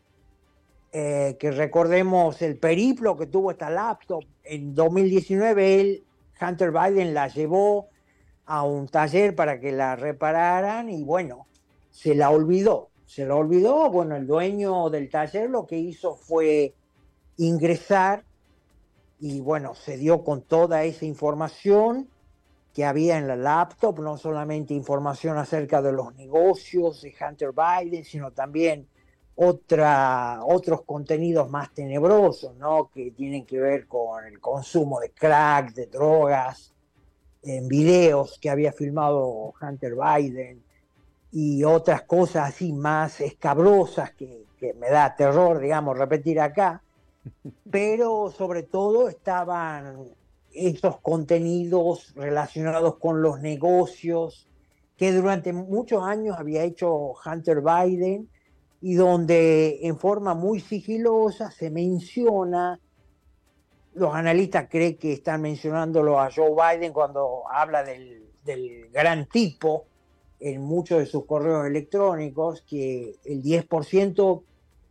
[0.92, 4.26] eh, que recordemos el periplo que tuvo esta laptop.
[4.44, 6.04] En 2019 él,
[6.42, 7.88] Hunter Biden la llevó
[8.46, 11.48] a un taller para que la repararan y bueno,
[11.90, 12.90] se la olvidó.
[13.06, 16.74] Se la olvidó, bueno, el dueño del taller lo que hizo fue
[17.38, 18.26] ingresar
[19.26, 22.10] y bueno, se dio con toda esa información
[22.74, 28.04] que había en la laptop, no solamente información acerca de los negocios de Hunter Biden,
[28.04, 28.86] sino también
[29.36, 32.90] otra, otros contenidos más tenebrosos, ¿no?
[32.94, 36.74] Que tienen que ver con el consumo de crack, de drogas,
[37.44, 40.62] en videos que había filmado Hunter Biden
[41.32, 46.83] y otras cosas así más escabrosas que, que me da terror, digamos, repetir acá
[47.70, 50.06] pero sobre todo estaban
[50.54, 54.48] esos contenidos relacionados con los negocios
[54.98, 58.30] que durante muchos años había hecho Hunter Biden
[58.82, 62.80] y donde en forma muy sigilosa se menciona,
[63.96, 69.86] los analistas creen que están mencionándolo a Joe Biden cuando habla del, del gran tipo
[70.40, 74.44] en muchos de sus correos electrónicos, que el 10%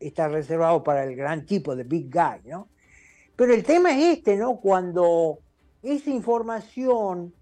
[0.07, 2.69] está reservado para el gran tipo de Big Guy, ¿no?
[3.37, 4.57] Pero el tema es este, ¿no?
[4.61, 5.39] Cuando
[5.83, 7.33] esa información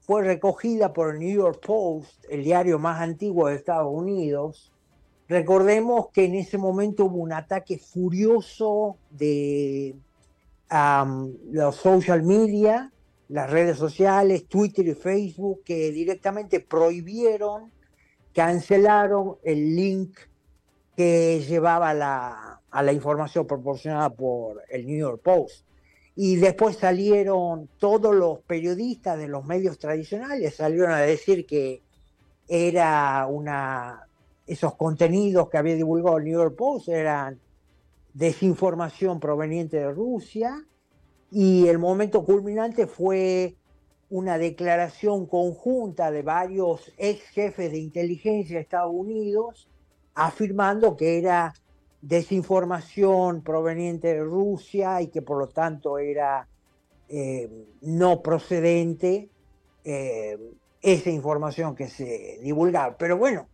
[0.00, 4.72] fue recogida por el New York Post, el diario más antiguo de Estados Unidos.
[5.28, 9.94] Recordemos que en ese momento hubo un ataque furioso de
[11.52, 12.92] los social media,
[13.28, 17.70] las redes sociales, Twitter y Facebook, que directamente prohibieron,
[18.34, 20.18] cancelaron el link
[21.00, 25.64] que llevaba a la información proporcionada por el New York Post.
[26.14, 31.80] Y después salieron todos los periodistas de los medios tradicionales, salieron a decir que
[32.46, 34.06] era una,
[34.46, 37.40] esos contenidos que había divulgado el New York Post eran
[38.12, 40.62] desinformación proveniente de Rusia
[41.30, 43.56] y el momento culminante fue
[44.10, 49.69] una declaración conjunta de varios ex jefes de inteligencia de Estados Unidos
[50.20, 51.54] afirmando que era
[52.02, 56.46] desinformación proveniente de Rusia y que por lo tanto era
[57.08, 57.48] eh,
[57.80, 59.30] no procedente
[59.82, 60.38] eh,
[60.82, 62.98] esa información que se divulgaba.
[62.98, 63.48] Pero bueno,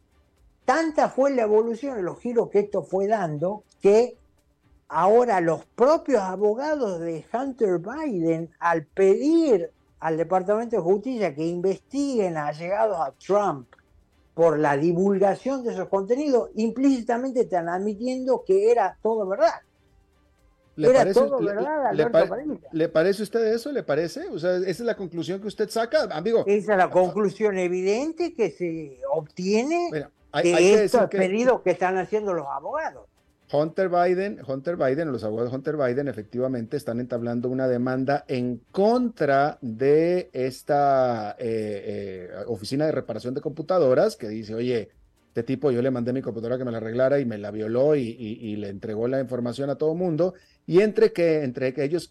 [0.64, 4.16] tanta fue la evolución, los giros que esto fue dando, que
[4.88, 12.36] ahora los propios abogados de Hunter Biden, al pedir al Departamento de Justicia que investiguen
[12.36, 13.68] a llegados a Trump
[14.36, 19.62] por la divulgación de esos contenidos, implícitamente están admitiendo que era todo verdad.
[20.76, 22.04] ¿Le era parece, todo verdad, le,
[22.72, 23.72] le, parece a usted eso?
[23.72, 24.28] ¿Le parece?
[24.28, 26.44] O sea, esa es la conclusión que usted saca, amigo.
[26.46, 29.88] Esa es la conclusión evidente que se obtiene
[30.42, 33.08] de estos pedidos que están haciendo los abogados.
[33.52, 38.60] Hunter Biden, Hunter Biden, los abogados de Hunter Biden efectivamente están entablando una demanda en
[38.72, 44.88] contra de esta eh, eh, oficina de reparación de computadoras que dice, oye,
[45.28, 47.94] este tipo yo le mandé mi computadora que me la arreglara y me la violó
[47.94, 50.32] y, le entregó la información a todo mundo
[50.66, 52.10] y entre que entre que ellos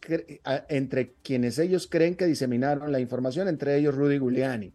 [0.70, 4.72] entre quienes ellos creen que diseminaron la información, entre ellos Rudy Giuliani.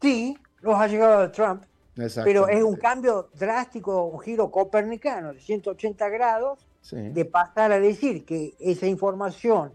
[0.00, 1.64] Sí, los ha llegado de Trump.
[2.24, 8.24] Pero es un cambio drástico, un giro copernicano de 180 grados, de pasar a decir
[8.24, 9.72] que esa información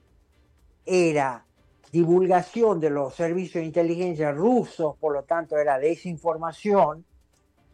[0.86, 1.46] era
[1.92, 7.04] divulgación de los servicios de inteligencia rusos, por lo tanto era desinformación,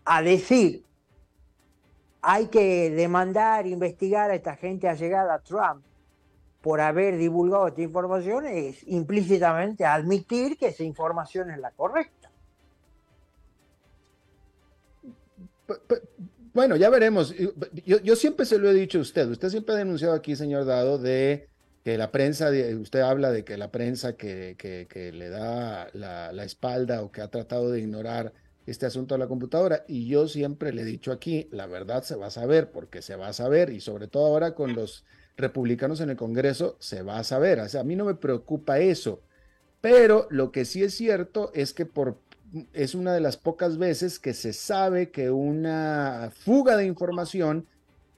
[0.06, 0.84] a decir
[2.22, 5.84] hay que demandar, investigar a esta gente allegada a Trump
[6.62, 12.17] por haber divulgado esta información, es implícitamente admitir que esa información es la correcta.
[16.54, 17.36] Bueno, ya veremos.
[17.86, 19.30] Yo, siempre se lo he dicho a usted.
[19.30, 21.50] Usted siempre ha denunciado aquí, señor Dado, de
[21.84, 22.50] que la prensa,
[22.82, 24.56] usted habla de que la prensa que,
[25.14, 28.34] le da la, la, espalda o que ha tratado de ignorar
[28.66, 29.86] este asunto de la computadora.
[29.88, 33.16] Y yo siempre le he dicho aquí, la verdad se va a saber, porque se
[33.16, 35.06] va a saber, y sobre todo ahora con los
[35.38, 37.60] republicanos en el Congreso, se va a saber.
[37.60, 39.22] O sea, a mí no me preocupa eso.
[39.80, 42.18] Pero lo que sí es cierto es que por
[42.74, 47.68] es una de las pocas veces que se sabe que una fuga de información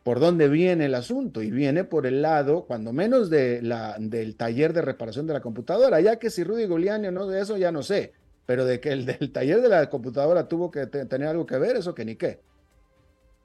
[0.03, 4.35] por dónde viene el asunto y viene por el lado, cuando menos de la, del
[4.35, 7.57] taller de reparación de la computadora, ya que si Rudy Giuliani o no de eso
[7.57, 8.13] ya no sé,
[8.45, 11.75] pero de que el del taller de la computadora tuvo que tener algo que ver,
[11.75, 12.39] eso que ni qué.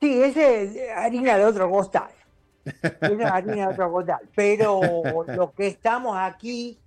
[0.00, 2.10] Sí, ese es harina de otro costal.
[2.64, 4.20] Es harina de otro costal.
[4.34, 4.80] Pero
[5.36, 6.78] lo que estamos aquí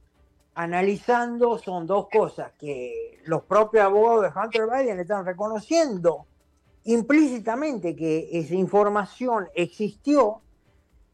[0.58, 6.26] analizando son dos cosas que los propios abogados de Hunter Biden están reconociendo
[6.86, 10.42] implícitamente que esa información existió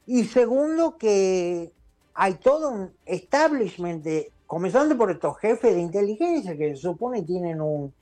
[0.06, 1.74] y segundo que
[2.14, 7.60] hay todo un establishment de, comenzando por estos jefes de inteligencia que se supone tienen
[7.60, 7.94] un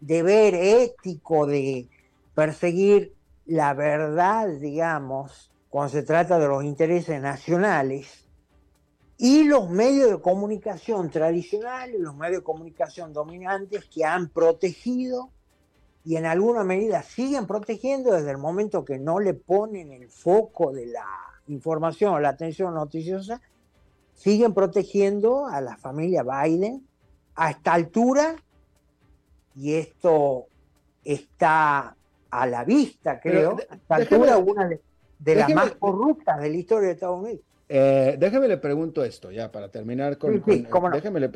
[0.00, 1.88] deber ético de
[2.36, 3.14] perseguir
[3.46, 8.23] la verdad, digamos, cuando se trata de los intereses nacionales,
[9.16, 15.30] y los medios de comunicación tradicionales, los medios de comunicación dominantes que han protegido
[16.04, 20.72] y en alguna medida siguen protegiendo desde el momento que no le ponen el foco
[20.72, 21.06] de la
[21.46, 23.40] información o la atención noticiosa,
[24.14, 26.86] siguen protegiendo a la familia Biden
[27.36, 28.36] a esta altura
[29.54, 30.46] y esto
[31.04, 31.96] está
[32.30, 34.68] a la vista, creo, a esta altura una
[35.18, 37.42] de, las más corruptas de la historia de Estados Unidos.
[37.68, 40.42] Eh, déjeme le pregunto esto, ya para terminar con.
[40.44, 41.30] Sí, déjeme le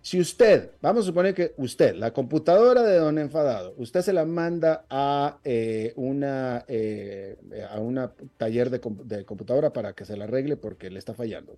[0.00, 4.24] Si usted, vamos a suponer que usted, la computadora de Don Enfadado, usted se la
[4.24, 7.36] manda a eh, una eh,
[7.68, 11.56] a una taller de, de, computadora para que se la arregle porque le está fallando.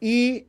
[0.00, 0.46] Y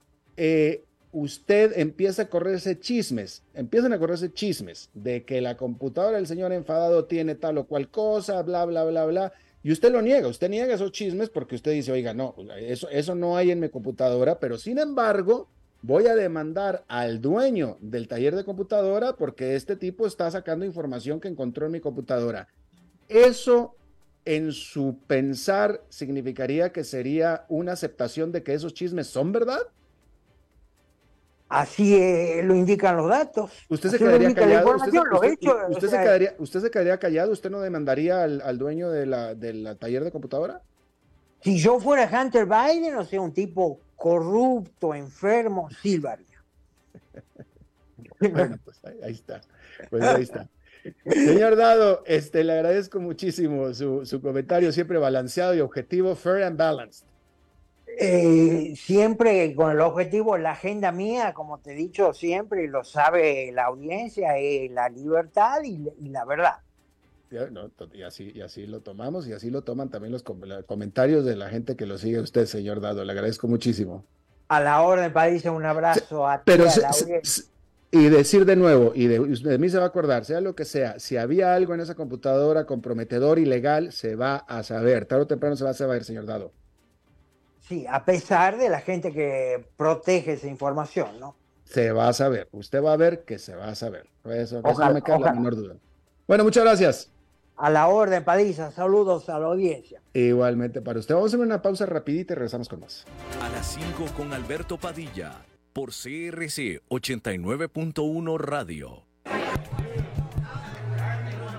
[1.11, 6.51] usted empieza a correrse chismes, empiezan a correrse chismes de que la computadora del señor
[6.51, 9.33] Enfadado tiene tal o cual cosa, bla, bla, bla, bla
[9.65, 13.15] y usted lo niega, usted niega esos chismes porque usted dice, oiga, no, eso, eso
[13.15, 15.49] no hay en mi computadora, pero sin embargo,
[15.81, 21.19] voy a demandar al dueño del taller de computadora porque este tipo está sacando información
[21.19, 22.47] que encontró en mi computadora.
[23.09, 23.75] Eso
[24.23, 29.61] en su pensar significaría que sería una aceptación de que esos chismes son verdad.
[31.55, 33.49] Así eh, lo indican los datos.
[33.69, 34.75] ¿Usted se quedaría callado?
[34.75, 34.91] ¿Usted,
[35.89, 37.31] se, quedaría, callado?
[37.31, 40.61] ¿Usted no demandaría al, dueño de la, del taller de computadora?
[41.39, 46.43] Si yo fuera Hunter Biden, o sea, un tipo corrupto, enfermo, Silvaria.
[48.19, 49.39] bueno, pues ahí, está.
[49.89, 50.49] Pues ahí está.
[51.05, 56.57] Señor Dado, este, le agradezco muchísimo su, su comentario, siempre balanceado y objetivo, fair and
[56.57, 57.07] balanced.
[57.97, 63.51] Eh, siempre con el objetivo, la agenda mía, como te he dicho siempre, lo sabe
[63.53, 65.79] la audiencia, es la libertad y,
[66.09, 66.55] la verdad.
[67.93, 70.23] y, así, y así lo tomamos y así lo toman también los,
[70.65, 73.05] comentarios de la gente que lo sigue usted, señor Dado.
[73.05, 74.03] Le agradezco muchísimo.
[74.49, 76.65] A la orden, París, un abrazo a Pero
[77.91, 80.65] y decir de nuevo, y de, de, mí se va a acordar, sea lo que
[80.65, 85.05] sea, si había algo en esa computadora comprometedor, ilegal, se va a saber.
[85.05, 86.51] Tarde o temprano se va a saber, señor Dado.
[87.67, 91.35] Sí, a pesar de la gente que protege esa información, ¿no?
[91.63, 92.47] Se va a saber.
[92.51, 94.07] Usted va a ver que se va a saber.
[94.25, 95.75] Eso, no me cae la menor duda.
[96.27, 97.11] Bueno, muchas gracias.
[97.57, 98.69] A la orden, Padilla.
[98.69, 100.01] Saludos a la audiencia.
[100.13, 101.15] Igualmente para usted.
[101.15, 103.05] Vamos a hacer una pausa rapidita y regresamos con más.
[103.41, 109.04] A las 5 con Alberto Padilla por CRC 89.1 Radio.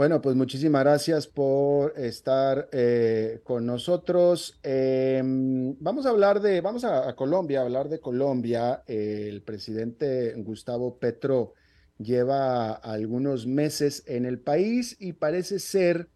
[0.00, 4.58] Bueno, pues muchísimas gracias por estar eh, con nosotros.
[4.62, 8.82] Em, vamos a hablar de, vamos a, Colombia, a hablar de Colombia.
[8.86, 11.52] el presidente Gustavo Petro
[11.98, 16.08] lleva algunos meses en el país y parece ser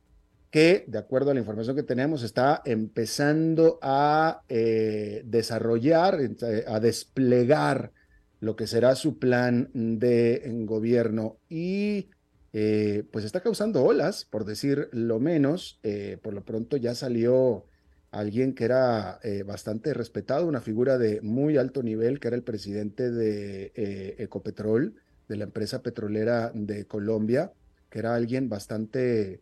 [0.51, 6.81] que, de acuerdo a la información que tenemos, está empezando a eh, desarrollar, eh, a
[6.81, 7.93] desplegar
[8.41, 12.09] lo que será su plan de gobierno y
[12.57, 15.81] eh, pues está causando olas, por decir lo menos.
[15.83, 17.67] Eh, por lo pronto ya salió
[18.13, 22.45] alguien que era eh, bastante respetado, una figura de muy alto nivel, que era el
[22.45, 24.95] presidente de Ecopetrol,
[25.29, 27.53] de la empresa petrolera de Colombia,
[27.91, 29.41] que era alguien bastante,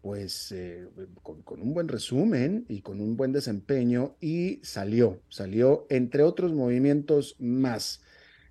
[0.00, 0.54] pues,
[1.24, 6.52] con, con, un buen resumen y con un buen desempeño, y salió, salió entre otros
[6.52, 8.00] movimientos más.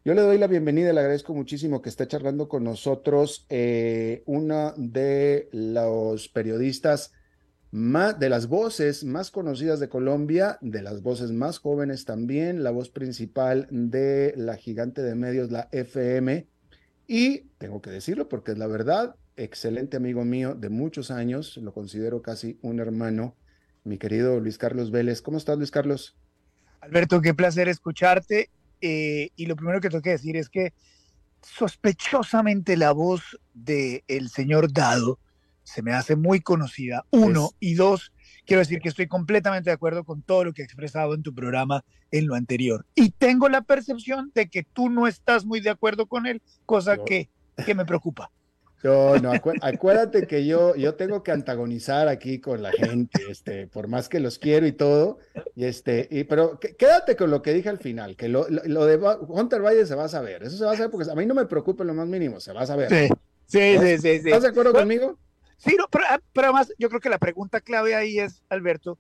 [0.06, 4.74] Yo le doy la bienvenida le agradezco muchísimo que esté charlando con nosotros eh, una
[4.76, 7.14] de los periodistas
[7.72, 12.72] más, de las voces más conocidas de Colombia, de las voces más jóvenes también, la
[12.72, 16.48] voz principal de la gigante de medios, la FM.
[17.08, 21.74] Y tengo que decirlo porque es la verdad, excelente amigo mío de muchos años, lo
[21.74, 23.38] considero casi un hermano,
[23.86, 25.22] mi querido Luis Carlos Vélez.
[25.22, 26.18] ¿Cómo estás, Luis Carlos?
[26.82, 28.50] Alberto, qué placer escucharte
[28.86, 30.74] eh, y lo primero que tengo que decir es que
[31.42, 35.20] sospechosamente la voz del el señor Dado
[35.64, 38.12] se me hace muy conocida, uno, y dos,
[38.46, 41.34] quiero decir que estoy completamente de acuerdo con todo lo que he expresado en tu
[41.34, 42.86] programa en lo anterior.
[42.94, 46.98] Y tengo la percepción de que tú no estás muy de acuerdo con él, cosa
[47.06, 47.30] que,
[47.66, 48.32] que me preocupa.
[48.84, 49.32] No, no,
[49.62, 54.20] acuérdate que yo, yo tengo que antagonizar aquí con la gente, este, por más que
[54.20, 55.20] los quiero y todo,
[55.56, 58.98] y este, y, pero quédate con lo que dije al final, que lo, lo, de
[58.98, 61.34] Hunter Valle se va a saber, eso se va a saber porque a mí no
[61.34, 62.90] me preocupa lo más mínimo, se va a saber.
[62.90, 63.08] Sí,
[63.46, 65.18] sí, sí, sí, ¿Estás de acuerdo conmigo?
[65.58, 66.04] Sí, no, pero,
[66.34, 68.98] pero además yo creo que la pregunta clave ahí es, Alberto,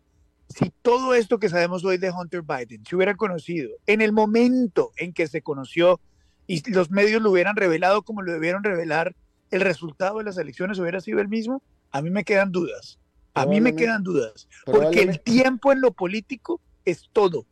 [0.47, 4.91] si todo esto que sabemos hoy de Hunter Biden se hubiera conocido en el momento
[4.95, 5.99] en que se conoció
[6.47, 9.15] y los medios lo hubieran revelado como lo debieron revelar,
[9.53, 12.97] el resultado de las elecciones hubiera sido el mismo, a mí me quedan dudas.
[13.35, 14.47] A mí me quedan dudas.
[14.65, 17.45] Porque el tiempo en lo político es todo.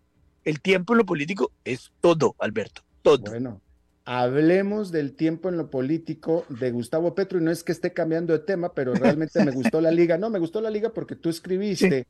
[0.44, 2.82] El tiempo en lo político es todo, Alberto.
[3.04, 3.32] Todo.
[3.32, 3.62] Bueno,
[4.06, 8.34] hablemos del tiempo en lo político de Gustavo Petro y no es que esté cambiando
[8.34, 10.18] de tema, pero realmente me gustó la liga.
[10.18, 12.08] No, me gustó la liga porque tú escribiste,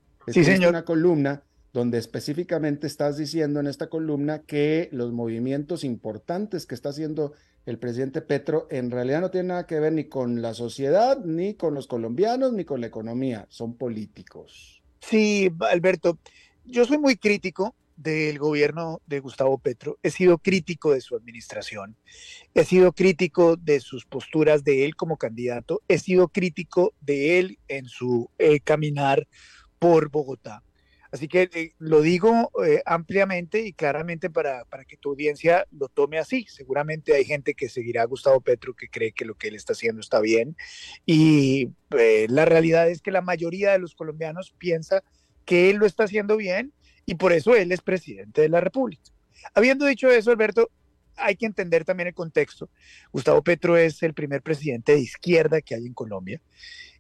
[0.68, 6.90] una columna donde específicamente estás diciendo en esta columna que los movimientos importantes que está
[6.90, 7.34] haciendo
[7.66, 11.54] el presidente Petro en realidad no tienen nada que ver ni con la sociedad, ni
[11.54, 14.82] con los colombianos, ni con la economía, son políticos.
[15.00, 16.18] Sí, Alberto,
[16.66, 21.96] yo soy muy crítico del gobierno de Gustavo Petro, he sido crítico de su administración,
[22.56, 27.60] he sido crítico de sus posturas de él como candidato, he sido crítico de él
[27.68, 29.28] en su eh, caminar
[29.78, 30.64] por Bogotá.
[31.12, 35.90] Así que eh, lo digo eh, ampliamente y claramente para, para, que tu audiencia lo
[35.90, 36.46] tome así.
[36.48, 39.74] Seguramente hay gente que seguirá a Gustavo Petro que cree que lo que él está
[39.74, 40.56] haciendo está bien.
[41.06, 45.04] Y la realidad es que la mayoría de los colombianos piensa
[45.46, 46.72] que él lo está haciendo bien
[47.06, 49.04] y por eso él es presidente de la República.
[49.54, 50.70] Habiendo dicho eso, Alberto,
[51.18, 52.70] hay que entender también el contexto.
[53.12, 56.42] Gustavo Petro es el primer presidente de izquierda que hay en Colombia.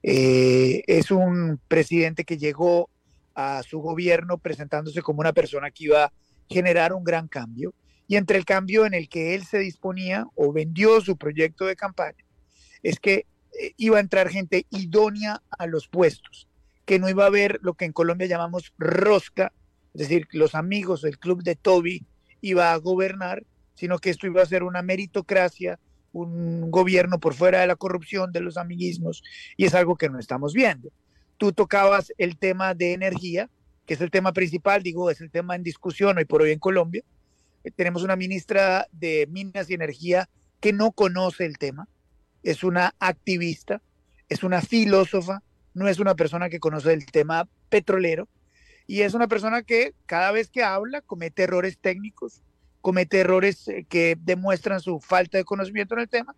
[0.03, 2.89] Eh, es un presidente que llegó
[3.35, 6.13] a su gobierno presentándose como una persona que iba a
[6.49, 7.73] generar un gran cambio.
[8.07, 11.75] Y entre el cambio en el que él se disponía o vendió su proyecto de
[11.75, 12.25] campaña,
[12.83, 13.25] es que
[13.59, 16.47] eh, iba a entrar gente idónea a los puestos,
[16.85, 19.53] que no iba a haber lo que en Colombia llamamos rosca
[19.93, 22.05] es decir, los amigos del club de Toby
[22.41, 23.43] iba a gobernar,
[23.75, 25.79] sino que esto iba a ser una meritocracia,
[26.13, 29.23] un gobierno por fuera de la corrupción, de los amiguismos,
[29.57, 30.89] y es algo que no estamos viendo.
[31.41, 33.49] Tú tocabas el tema de energía,
[33.87, 36.59] que es el tema principal, digo, es el tema en discusión hoy por hoy en
[36.59, 37.03] Colombia.
[37.63, 40.29] Eh, tenemos una ministra de Minas y Energía
[40.59, 41.87] que no conoce el tema,
[42.43, 43.81] es una activista,
[44.29, 45.41] es una filósofa,
[45.73, 48.27] no es una persona que conoce el tema petrolero,
[48.85, 52.43] y es una persona que cada vez que habla comete errores técnicos,
[52.81, 56.35] comete errores eh, que demuestran su falta de conocimiento en el tema.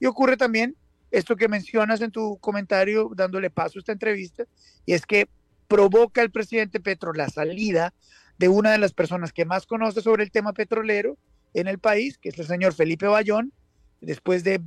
[0.00, 0.76] Y ocurre también
[1.18, 4.44] esto que mencionas en tu comentario, dándole paso a esta entrevista,
[4.84, 5.28] y es que
[5.66, 7.94] provoca el presidente Petro la salida
[8.38, 11.16] de una de las personas que más conoce sobre el tema petrolero
[11.54, 13.52] en el país, que es el señor Felipe Bayón,
[14.00, 14.60] después de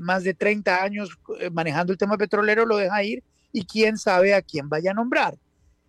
[0.00, 3.22] más de 30 años eh, manejando el tema petrolero, lo deja ir
[3.52, 5.36] y quién sabe a quién vaya a nombrar.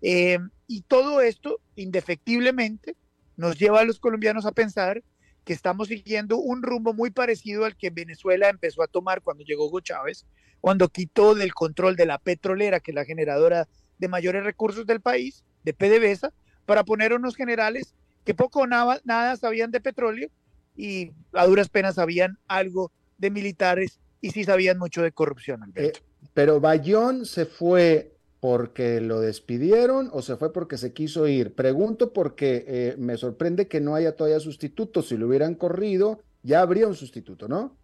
[0.01, 2.95] Eh, y todo esto, indefectiblemente,
[3.37, 5.01] nos lleva a los colombianos a pensar
[5.43, 9.65] que estamos siguiendo un rumbo muy parecido al que Venezuela empezó a tomar cuando llegó
[9.65, 10.25] Hugo Chávez,
[10.59, 13.67] cuando quitó del control de la petrolera, que es la generadora
[13.97, 16.31] de mayores recursos del país, de PDVSA,
[16.65, 20.29] para poner unos generales que poco o nada, nada sabían de petróleo
[20.75, 25.71] y a duras penas sabían algo de militares y sí sabían mucho de corrupción.
[25.75, 25.93] Eh,
[26.33, 28.10] pero Bayón se fue
[28.41, 31.53] porque lo despidieron o se fue porque se quiso ir?
[31.53, 35.03] Pregunto porque eh, me sorprende que no haya todavía sustituto.
[35.03, 37.77] Si lo hubieran corrido, ya habría un sustituto, ¿no?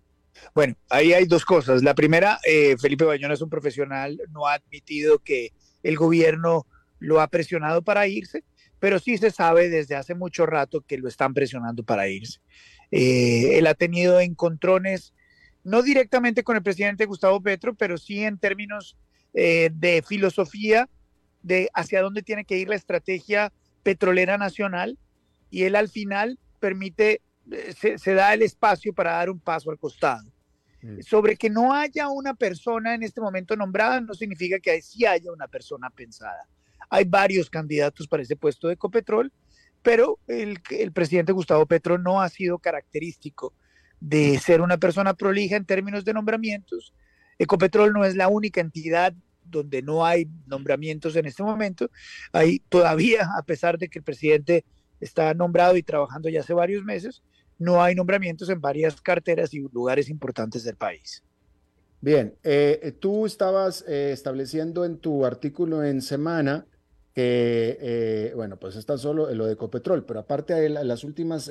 [0.56, 1.84] Bueno, ahí hay dos cosas.
[1.84, 5.54] La primera, eh, Felipe Bayona es un profesional, no ha admitido que
[5.84, 6.66] el gobierno
[6.98, 8.44] lo ha presionado para irse,
[8.80, 12.40] pero sí se sabe desde hace mucho rato que lo están presionando para irse.
[12.90, 15.14] Eh, él ha tenido encontrones,
[15.64, 18.98] no directamente con el presidente Gustavo Petro, pero sí en términos
[19.34, 20.90] eh, de filosofía
[21.42, 23.52] de hacia dónde tiene que ir la estrategia
[23.84, 24.98] petrolera nacional
[25.50, 27.22] y él al final permite,
[27.52, 30.30] eh, se, da el espacio para dar un paso al costado.
[30.82, 31.02] Mm.
[31.02, 35.32] Sobre que no haya una persona en este momento nombrada no significa que sí haya
[35.32, 36.48] una persona pensada.
[36.90, 39.32] Hay varios candidatos para ese puesto de Ecopetrol,
[39.82, 43.54] pero el, el presidente Gustavo Petro no ha sido característico
[44.00, 46.94] de ser una persona prolija en términos de nombramientos,
[47.40, 49.14] Ecopetrol no es la única entidad
[49.44, 51.90] donde no hay nombramientos en este momento.
[52.32, 54.66] Hay todavía, a pesar de que el presidente
[55.00, 57.24] está nombrado y trabajando ya hace varios meses,
[57.60, 61.24] no hay nombramientos en varias carteras y lugares importantes del país.
[62.02, 66.68] Bien, eh, tú estabas eh, estableciendo en tu artículo en Semana
[67.14, 71.50] que, eh, bueno, pues está solo lo de Ecopetrol, pero aparte de las últimas,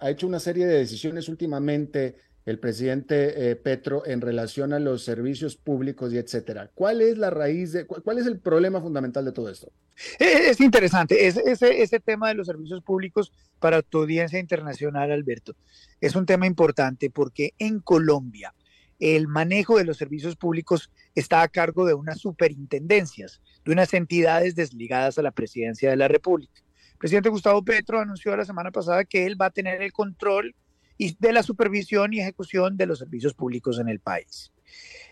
[0.00, 2.16] ha hecho una serie de decisiones últimamente
[2.46, 6.70] el presidente eh, Petro en relación a los servicios públicos y etcétera.
[6.74, 9.72] ¿Cuál es la raíz de, cuál, es el problema fundamental de todo esto?
[10.20, 15.56] Es, interesante, es, ese, ese tema de los servicios públicos para tu audiencia internacional, Alberto,
[16.00, 18.54] es un tema importante porque en Colombia
[19.00, 24.54] el manejo de los servicios públicos está a cargo de unas superintendencias, de unas entidades
[24.54, 26.62] desligadas a la presidencia de la República.
[26.92, 30.54] El presidente Gustavo Petro anunció la semana pasada que él va a tener el control
[30.98, 34.52] y de la supervisión y ejecución de los servicios públicos en el país.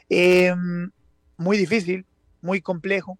[0.08, 0.90] Em,
[1.36, 2.06] muy difícil,
[2.40, 3.18] muy complejo,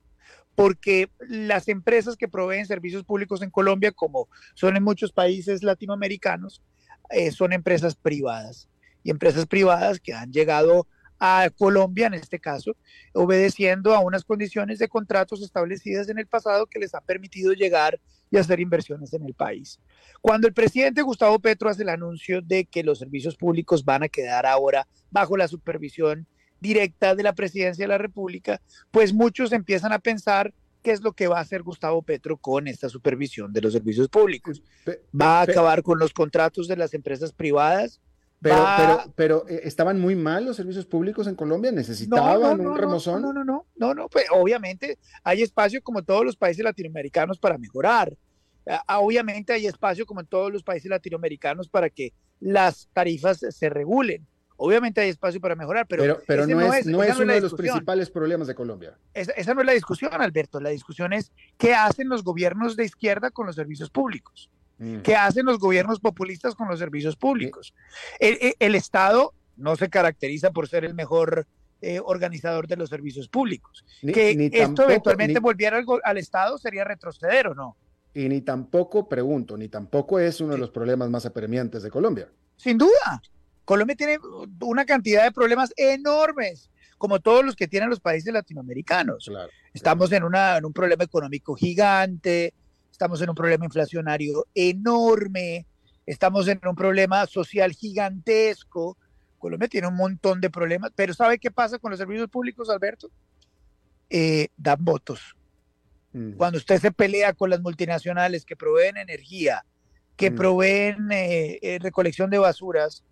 [0.55, 6.63] porque las empresas que proveen servicios públicos en Colombia, como son en muchos países latinoamericanos,
[7.11, 8.69] eh, son empresas privadas
[9.03, 10.87] y empresas privadas que han llegado
[11.27, 12.77] a Colombia, en este caso,
[13.15, 17.99] obedeciendo a unas condiciones de contratos establecidas en el pasado que les ha permitido llegar
[18.31, 19.81] y hacer inversiones en el país.
[20.21, 24.09] Cuando el presidente Gustavo Petro hace el anuncio de que los servicios públicos van a
[24.11, 26.27] quedar ahora bajo la supervisión
[26.61, 28.61] directa de la presidencia de la República,
[28.91, 30.53] pues muchos empiezan a pensar
[30.83, 34.09] qué es lo que va a hacer Gustavo Petro con esta supervisión de los servicios
[34.09, 34.63] públicos.
[35.19, 38.03] Va a acabar con los contratos de las empresas privadas,
[38.45, 43.23] pero, pero, pero eh, estaban muy mal los servicios públicos en Colombia, necesitaban un remozón.
[43.23, 47.39] No, no, no, no, no, pues obviamente hay espacio como en todos los países latinoamericanos
[47.39, 48.15] para mejorar.
[48.67, 53.69] Ah, obviamente hay espacio como en todos los países latinoamericanos para que las tarifas se
[53.71, 54.27] regulen.
[54.57, 58.11] Obviamente hay espacio para mejorar, pero, pero, no, es, no es, uno de los principales
[58.11, 58.97] problemas de Colombia.
[59.15, 60.61] Esa, esa no es la discusión, Alberto.
[60.61, 64.51] La discusión es qué hacen los gobiernos de izquierda con los servicios públicos.
[64.79, 64.99] Mm.
[64.99, 67.75] ¿Qué hacen los gobiernos populistas con los servicios públicos?
[68.19, 71.47] El, Estado no se caracteriza por ser el mejor
[71.81, 73.85] eh, organizador de los servicios públicos.
[74.03, 77.77] que esto eventualmente volviera al, Estado sería retroceder o no.
[78.15, 82.29] Y ni tampoco, pregunto, ni tampoco es uno de los problemas más apremiantes de Colombia.
[82.57, 83.21] Sin duda.
[83.65, 84.19] Colombia tiene
[84.61, 89.31] una cantidad de problemas enormes, como todos los que tienen los países latinoamericanos.
[89.73, 92.55] Estamos En, una, en un problema económico gigante,
[92.95, 95.67] estamos en un problema inflacionario enorme,
[96.07, 98.97] estamos en un problema social gigantesco.
[99.37, 103.11] Colombia tiene un montón de problemas, pero ¿sabe qué pasa con los servicios públicos, Alberto?
[104.09, 105.35] Eh, dan votos.
[106.13, 106.35] Mm.
[106.35, 109.67] Cuando usted se pelea con las multinacionales que proveen energía,
[110.15, 110.37] que mm.
[110.37, 113.03] proveen eh, eh, recolección de basuras,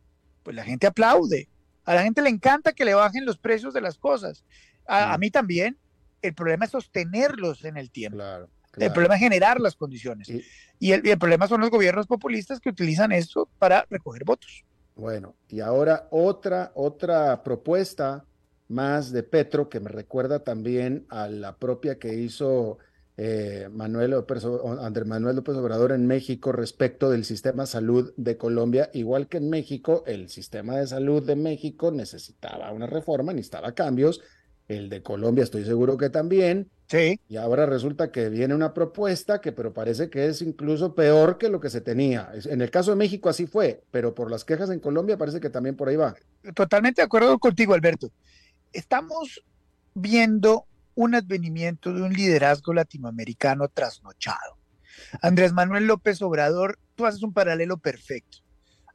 [0.45, 1.49] pues la gente aplaude.
[1.85, 4.45] A la gente le encanta que le bajen los precios de las cosas.
[4.87, 5.21] A, a mm.
[5.21, 5.77] mí también.
[6.23, 8.19] El problema es sostenerlos en el tiempo.
[8.19, 8.49] Claro.
[8.77, 10.29] El problema es generar las condiciones.
[10.79, 14.65] Y, el, problema son los gobiernos populistas que utilizan esto para recoger votos.
[14.97, 18.25] Bueno, y ahora otra, otra propuesta
[18.69, 22.79] más de Petro que me recuerda también a la propia que hizo
[23.19, 24.15] eh, Manuel
[24.81, 28.91] Andrés Manuel López Obrador en México respecto del sistema de salud de Colombia.
[28.95, 34.21] Igual que en México, el sistema de salud de México necesitaba una reforma, necesitaba cambios.
[34.69, 36.71] El de Colombia estoy seguro que también.
[36.89, 37.21] Sí.
[37.29, 41.49] Y ahora resulta que viene una propuesta que, pero parece que es incluso peor que
[41.49, 42.31] lo que se tenía.
[42.45, 45.51] En el caso de México así fue, pero por las quejas en Colombia parece que
[45.51, 46.15] también por ahí va.
[46.55, 48.11] Totalmente de acuerdo contigo, Alberto.
[48.73, 49.43] Estamos
[49.95, 54.59] viendo un advenimiento de un liderazgo latinoamericano trasnochado.
[55.23, 58.39] Andrés Manuel López Obrador, tú haces un paralelo perfecto.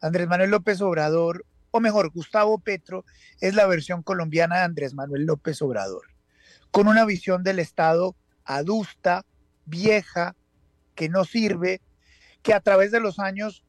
[0.01, 1.45] Andrés Manuel López Obrador,
[1.77, 3.05] o mejor, Gustavo Petro,
[3.41, 6.17] es la versión colombiana de Andrés Manuel López Obrador
[6.71, 9.25] con una visión del Estado adusta,
[9.65, 10.35] vieja,
[10.95, 11.81] que no sirve,
[12.41, 13.63] que a través de los años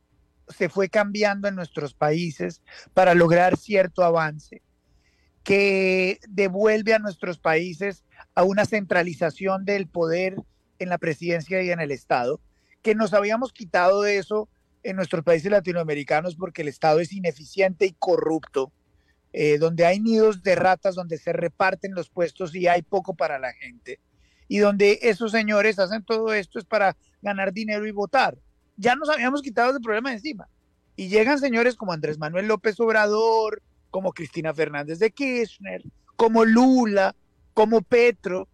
[0.48, 2.62] se fue cambiando en nuestros países
[2.94, 4.62] para lograr cierto avance,
[5.42, 8.04] que devuelve a nuestros países
[8.34, 10.36] a una centralización del poder
[10.78, 12.40] en la presidencia y en el Estado,
[12.82, 14.48] que nos habíamos quitado de eso
[14.82, 18.72] en nuestros países latinoamericanos porque el Estado es ineficiente y corrupto
[19.32, 23.38] eh, donde hay nidos de ratas, donde se reparten los puestos y hay poco para
[23.38, 24.00] la gente,
[24.48, 28.38] y donde esos señores hacen todo esto es para ganar dinero y votar.
[28.76, 30.48] Ya nos habíamos quitado ese problema de encima.
[30.96, 35.82] Y llegan señores como Andrés Manuel López Obrador, como Cristina Fernández de Kirchner,
[36.16, 37.14] como Lula,
[37.52, 38.48] como Petro,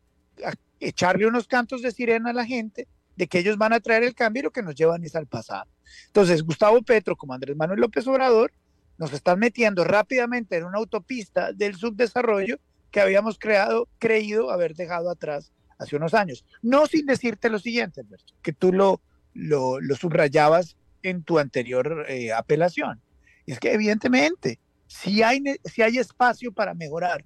[0.45, 4.03] a echarle unos cantos de sirena a la gente de que ellos van a traer
[4.03, 5.71] el cambio y lo que nos llevan es al pasado.
[6.07, 8.53] Entonces, Gustavo Petro, como Andrés Manuel López Obrador,
[8.99, 12.59] nos están metiendo rápidamente en una autopista del subdesarrollo
[12.91, 16.45] que habíamos creado, creído haber dejado atrás hace unos años.
[16.63, 19.01] No sin decirte lo siguiente, Alberto, que tú lo,
[19.35, 23.01] lo, subrayabas en tu anterior eh, apelación.
[23.47, 27.25] Es que evidentemente, si hay, si hay espacio para mejorar,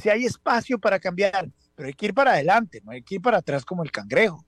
[0.00, 3.20] si hay espacio para cambiar, pero hay que ir para adelante, no hay que ir
[3.22, 4.44] para atrás como el cangrejo.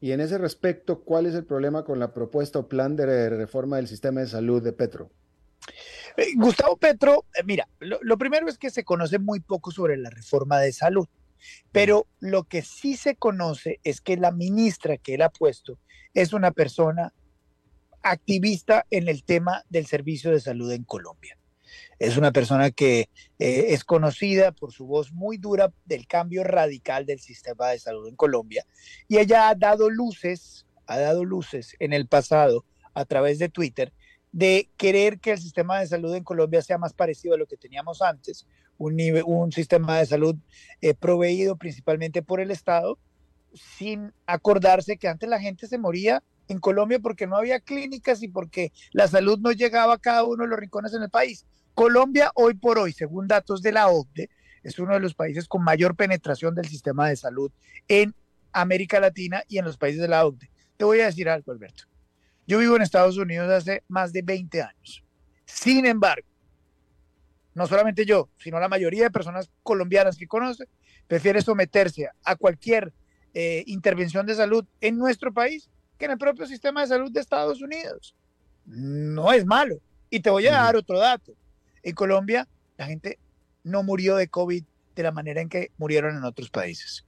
[0.00, 3.76] Y en ese respecto, ¿cuál es el problema con la propuesta o plan de reforma
[3.76, 5.10] del sistema de salud de Petro?
[6.16, 10.10] Eh, Gustavo Petro, eh, mira, lo, primero es que se conoce muy poco sobre la
[10.10, 11.06] reforma de salud,
[11.72, 15.78] pero lo que sí se conoce es que la ministra que él ha puesto
[16.14, 17.12] es una persona
[18.02, 21.36] activista en el tema del servicio de salud en Colombia.
[21.98, 23.08] Es una persona que
[23.38, 28.08] eh, es conocida por su voz muy dura del cambio radical del sistema de salud
[28.08, 28.64] en Colombia
[29.08, 32.64] y ella ha dado luces, ha dado luces en el pasado
[32.94, 33.92] a través de Twitter
[34.32, 37.56] de querer que el sistema de salud en Colombia sea más parecido a lo que
[37.56, 38.46] teníamos antes,
[38.76, 40.36] un, un sistema de salud
[40.82, 42.98] eh, proveído principalmente por el Estado,
[43.54, 48.28] sin acordarse que antes la gente se moría en Colombia porque no había clínicas y
[48.28, 51.46] porque la salud no llegaba a cada uno de los rincones en el país.
[51.76, 54.30] Colombia hoy por hoy, según datos de la OCDE,
[54.62, 57.52] es uno de los países con mayor penetración del sistema de salud
[57.86, 58.14] en
[58.50, 60.50] América Latina y en los países de la OCDE.
[60.78, 61.84] Te voy a decir algo, Alberto.
[62.46, 65.04] Yo vivo en Estados Unidos hace más de 20 años.
[65.44, 66.26] Sin embargo,
[67.52, 70.68] no solamente yo, sino la mayoría de personas colombianas que conocen,
[71.06, 72.90] prefiere someterse a cualquier
[73.34, 75.68] eh, intervención de salud en nuestro país
[75.98, 78.16] que en el propio sistema de salud de Estados Unidos.
[78.64, 79.76] No es malo.
[80.08, 81.34] Y te voy a dar otro dato.
[81.86, 83.20] En Colombia, la gente
[83.62, 84.64] no murió de COVID
[84.96, 87.06] de la manera en que murieron en otros países.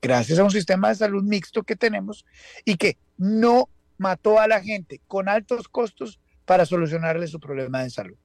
[0.00, 2.24] Gracias a un sistema de salud mixto que tenemos
[2.64, 3.68] y que no
[3.98, 8.16] mató a la gente con altos costos para solucionarle su problema de salud.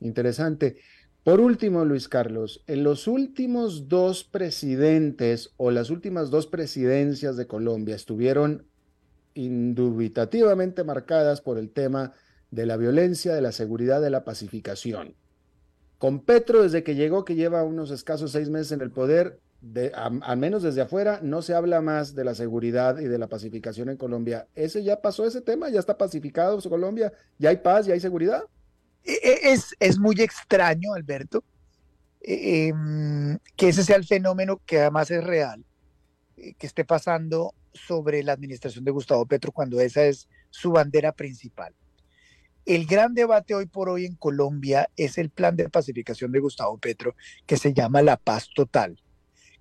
[0.00, 0.76] Interesante.
[1.22, 7.46] Por último, Luis Carlos, en los últimos dos presidentes o las últimas dos presidencias de
[7.46, 8.66] Colombia estuvieron
[9.32, 12.12] indubitativamente marcadas por el tema
[12.54, 15.16] de la violencia, de la seguridad, de la pacificación.
[15.98, 19.92] Con Petro, desde que llegó, que lleva unos escasos seis meses en el poder, de,
[19.94, 23.88] al menos desde afuera, no se habla más de la seguridad y de la pacificación
[23.88, 24.46] en Colombia.
[24.54, 25.70] ¿Ese ya pasó ese tema?
[25.70, 27.12] ¿Ya está pacificado Colombia?
[27.38, 27.86] ¿Ya hay paz?
[27.86, 28.44] ¿Ya hay seguridad?
[29.02, 31.42] E, e, es, es muy extraño, Alberto,
[32.20, 35.64] e, em, que ese sea el fenómeno que además es real,
[36.36, 41.12] eh, que esté pasando sobre la administración de Gustavo Petro cuando esa es su bandera
[41.12, 41.74] principal.
[42.66, 46.78] El gran debate hoy por hoy en Colombia es el plan de pacificación de Gustavo
[46.78, 47.14] Petro,
[47.46, 48.98] que se llama La Paz Total,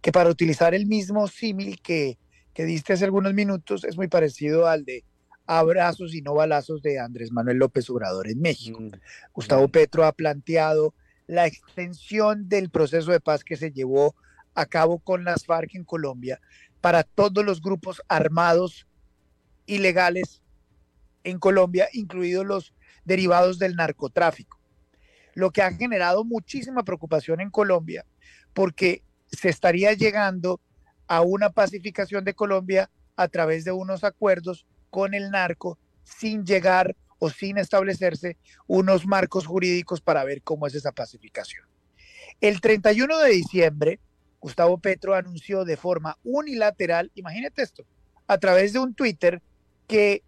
[0.02, 2.18] que para utilizar el mismo símil que,
[2.54, 5.04] que diste hace algunos minutos, es muy parecido al de
[5.46, 8.80] abrazos y no balazos de Andrés Manuel López Obrador en México.
[8.80, 8.92] Mm,
[9.34, 10.94] Gustavo Petro ha planteado
[11.28, 14.16] la extensión del proceso de paz que se llevó
[14.56, 16.40] a cabo con las FARC en Colombia
[16.80, 18.88] para todos los grupos armados
[19.66, 20.42] ilegales
[21.26, 22.74] en Colombia, incluidos los
[23.06, 24.60] derivados del narcotráfico,
[25.34, 28.06] lo que ha generado muchísima preocupación en Colombia
[28.54, 30.62] porque se estaría llegando
[31.08, 36.96] a una pacificación de Colombia a través de unos acuerdos con el narco sin llegar
[37.20, 38.38] o sin establecerse
[38.68, 41.66] unos marcos jurídicos para ver cómo es esa pacificación.
[42.42, 44.00] El 31 de diciembre,
[44.40, 47.86] Gustavo Petro anunció de forma unilateral, imagínate esto,
[48.28, 49.42] a través de un Twitter
[49.88, 50.24] que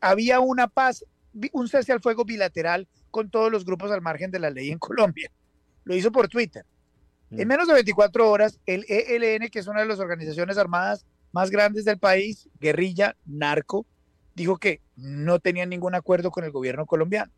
[0.00, 1.04] había una paz
[1.52, 4.78] un cese al fuego bilateral con todos los grupos al margen de la ley en
[4.80, 5.30] Colombia.
[5.84, 6.64] Lo hizo por Twitter.
[7.30, 7.48] En mm.
[7.48, 11.84] menos de 24 horas, el ELN, que es una de las organizaciones armadas más grandes
[11.84, 13.86] del país, guerrilla, narco,
[14.34, 17.32] dijo que no tenían ningún acuerdo con el gobierno colombiano.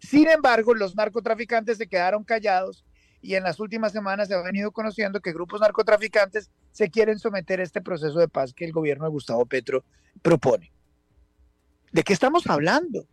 [0.00, 2.84] Sin embargo, los narcotraficantes se quedaron callados
[3.20, 7.60] y en las últimas semanas se ha venido conociendo que grupos narcotraficantes se quieren someter
[7.60, 9.84] a este proceso de paz que el gobierno de Gustavo Petro
[10.22, 10.72] propone.
[11.90, 13.06] ¿De qué estamos hablando?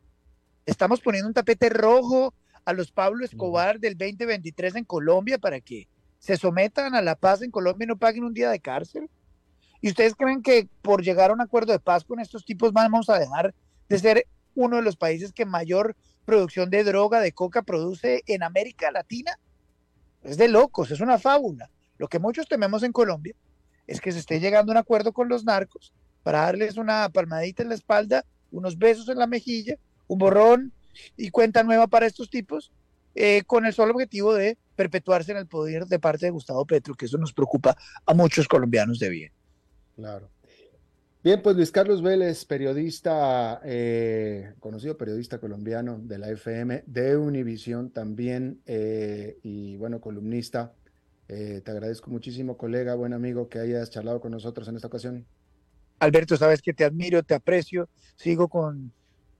[0.66, 2.34] Estamos poniendo un tapete rojo
[2.66, 5.88] a los Pablo Escobar del 2023 en Colombia para que
[6.18, 9.08] se sometan a la paz en Colombia y no paguen un día de cárcel.
[9.80, 13.12] ¿Y ustedes creen que por llegar a un acuerdo de paz con estos tipos vamos
[13.12, 13.54] a dejar
[13.90, 15.96] de ser uno de los países que mayor
[16.26, 19.38] producción de droga, de coca produce en América Latina?
[20.24, 21.70] Es de locos, es una fábula.
[22.00, 23.36] Lo que muchos tememos en Colombia
[23.86, 25.94] es que se esté llegando a un acuerdo con los narcos
[26.24, 30.74] para darles una palmadita en la espalda, unos besos en la mejilla un borrón
[31.18, 32.72] y cuenta nueva para estos tipos,
[33.16, 36.96] eh, con el solo objetivo de perpetuarse en el poder de parte de Gustavo Petro,
[36.96, 39.32] que eso nos preocupa a muchos colombianos de bien.
[39.96, 40.30] Claro.
[41.24, 47.90] Bien, pues Luis Carlos Vélez, periodista, eh, conocido periodista colombiano de la FM, de Univisión
[47.90, 50.74] también, eh, y bueno, columnista.
[51.28, 55.26] te agradezco muchísimo, colega, buen amigo, que hayas charlado con nosotros en esta ocasión.
[55.98, 58.94] Alberto, sabes que te admiro, te aprecio, sigo con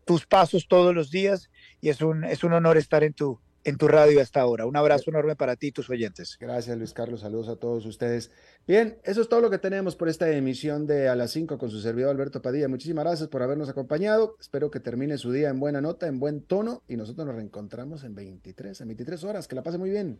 [0.06, 1.50] tus pasos todos los días
[1.82, 4.66] y es un, es un honor estar en tu, en tu radio hasta ahora.
[4.66, 6.38] Un abrazo enorme para ti y tus oyentes.
[6.40, 7.22] Gracias, Luis Carlos.
[7.22, 8.32] Saludos a todos ustedes.
[8.68, 11.72] Bien, eso es todo lo que tenemos por esta emisión de A las 5 con
[11.72, 12.68] su servidor Alberto Padilla.
[12.68, 14.38] Muchísimas gracias por habernos acompañado.
[14.40, 18.04] Espero que termine su día en buena nota, en buen tono y nosotros nos reencontramos
[18.04, 19.48] en 23, en 23 horas.
[19.48, 20.20] Que la pase muy bien.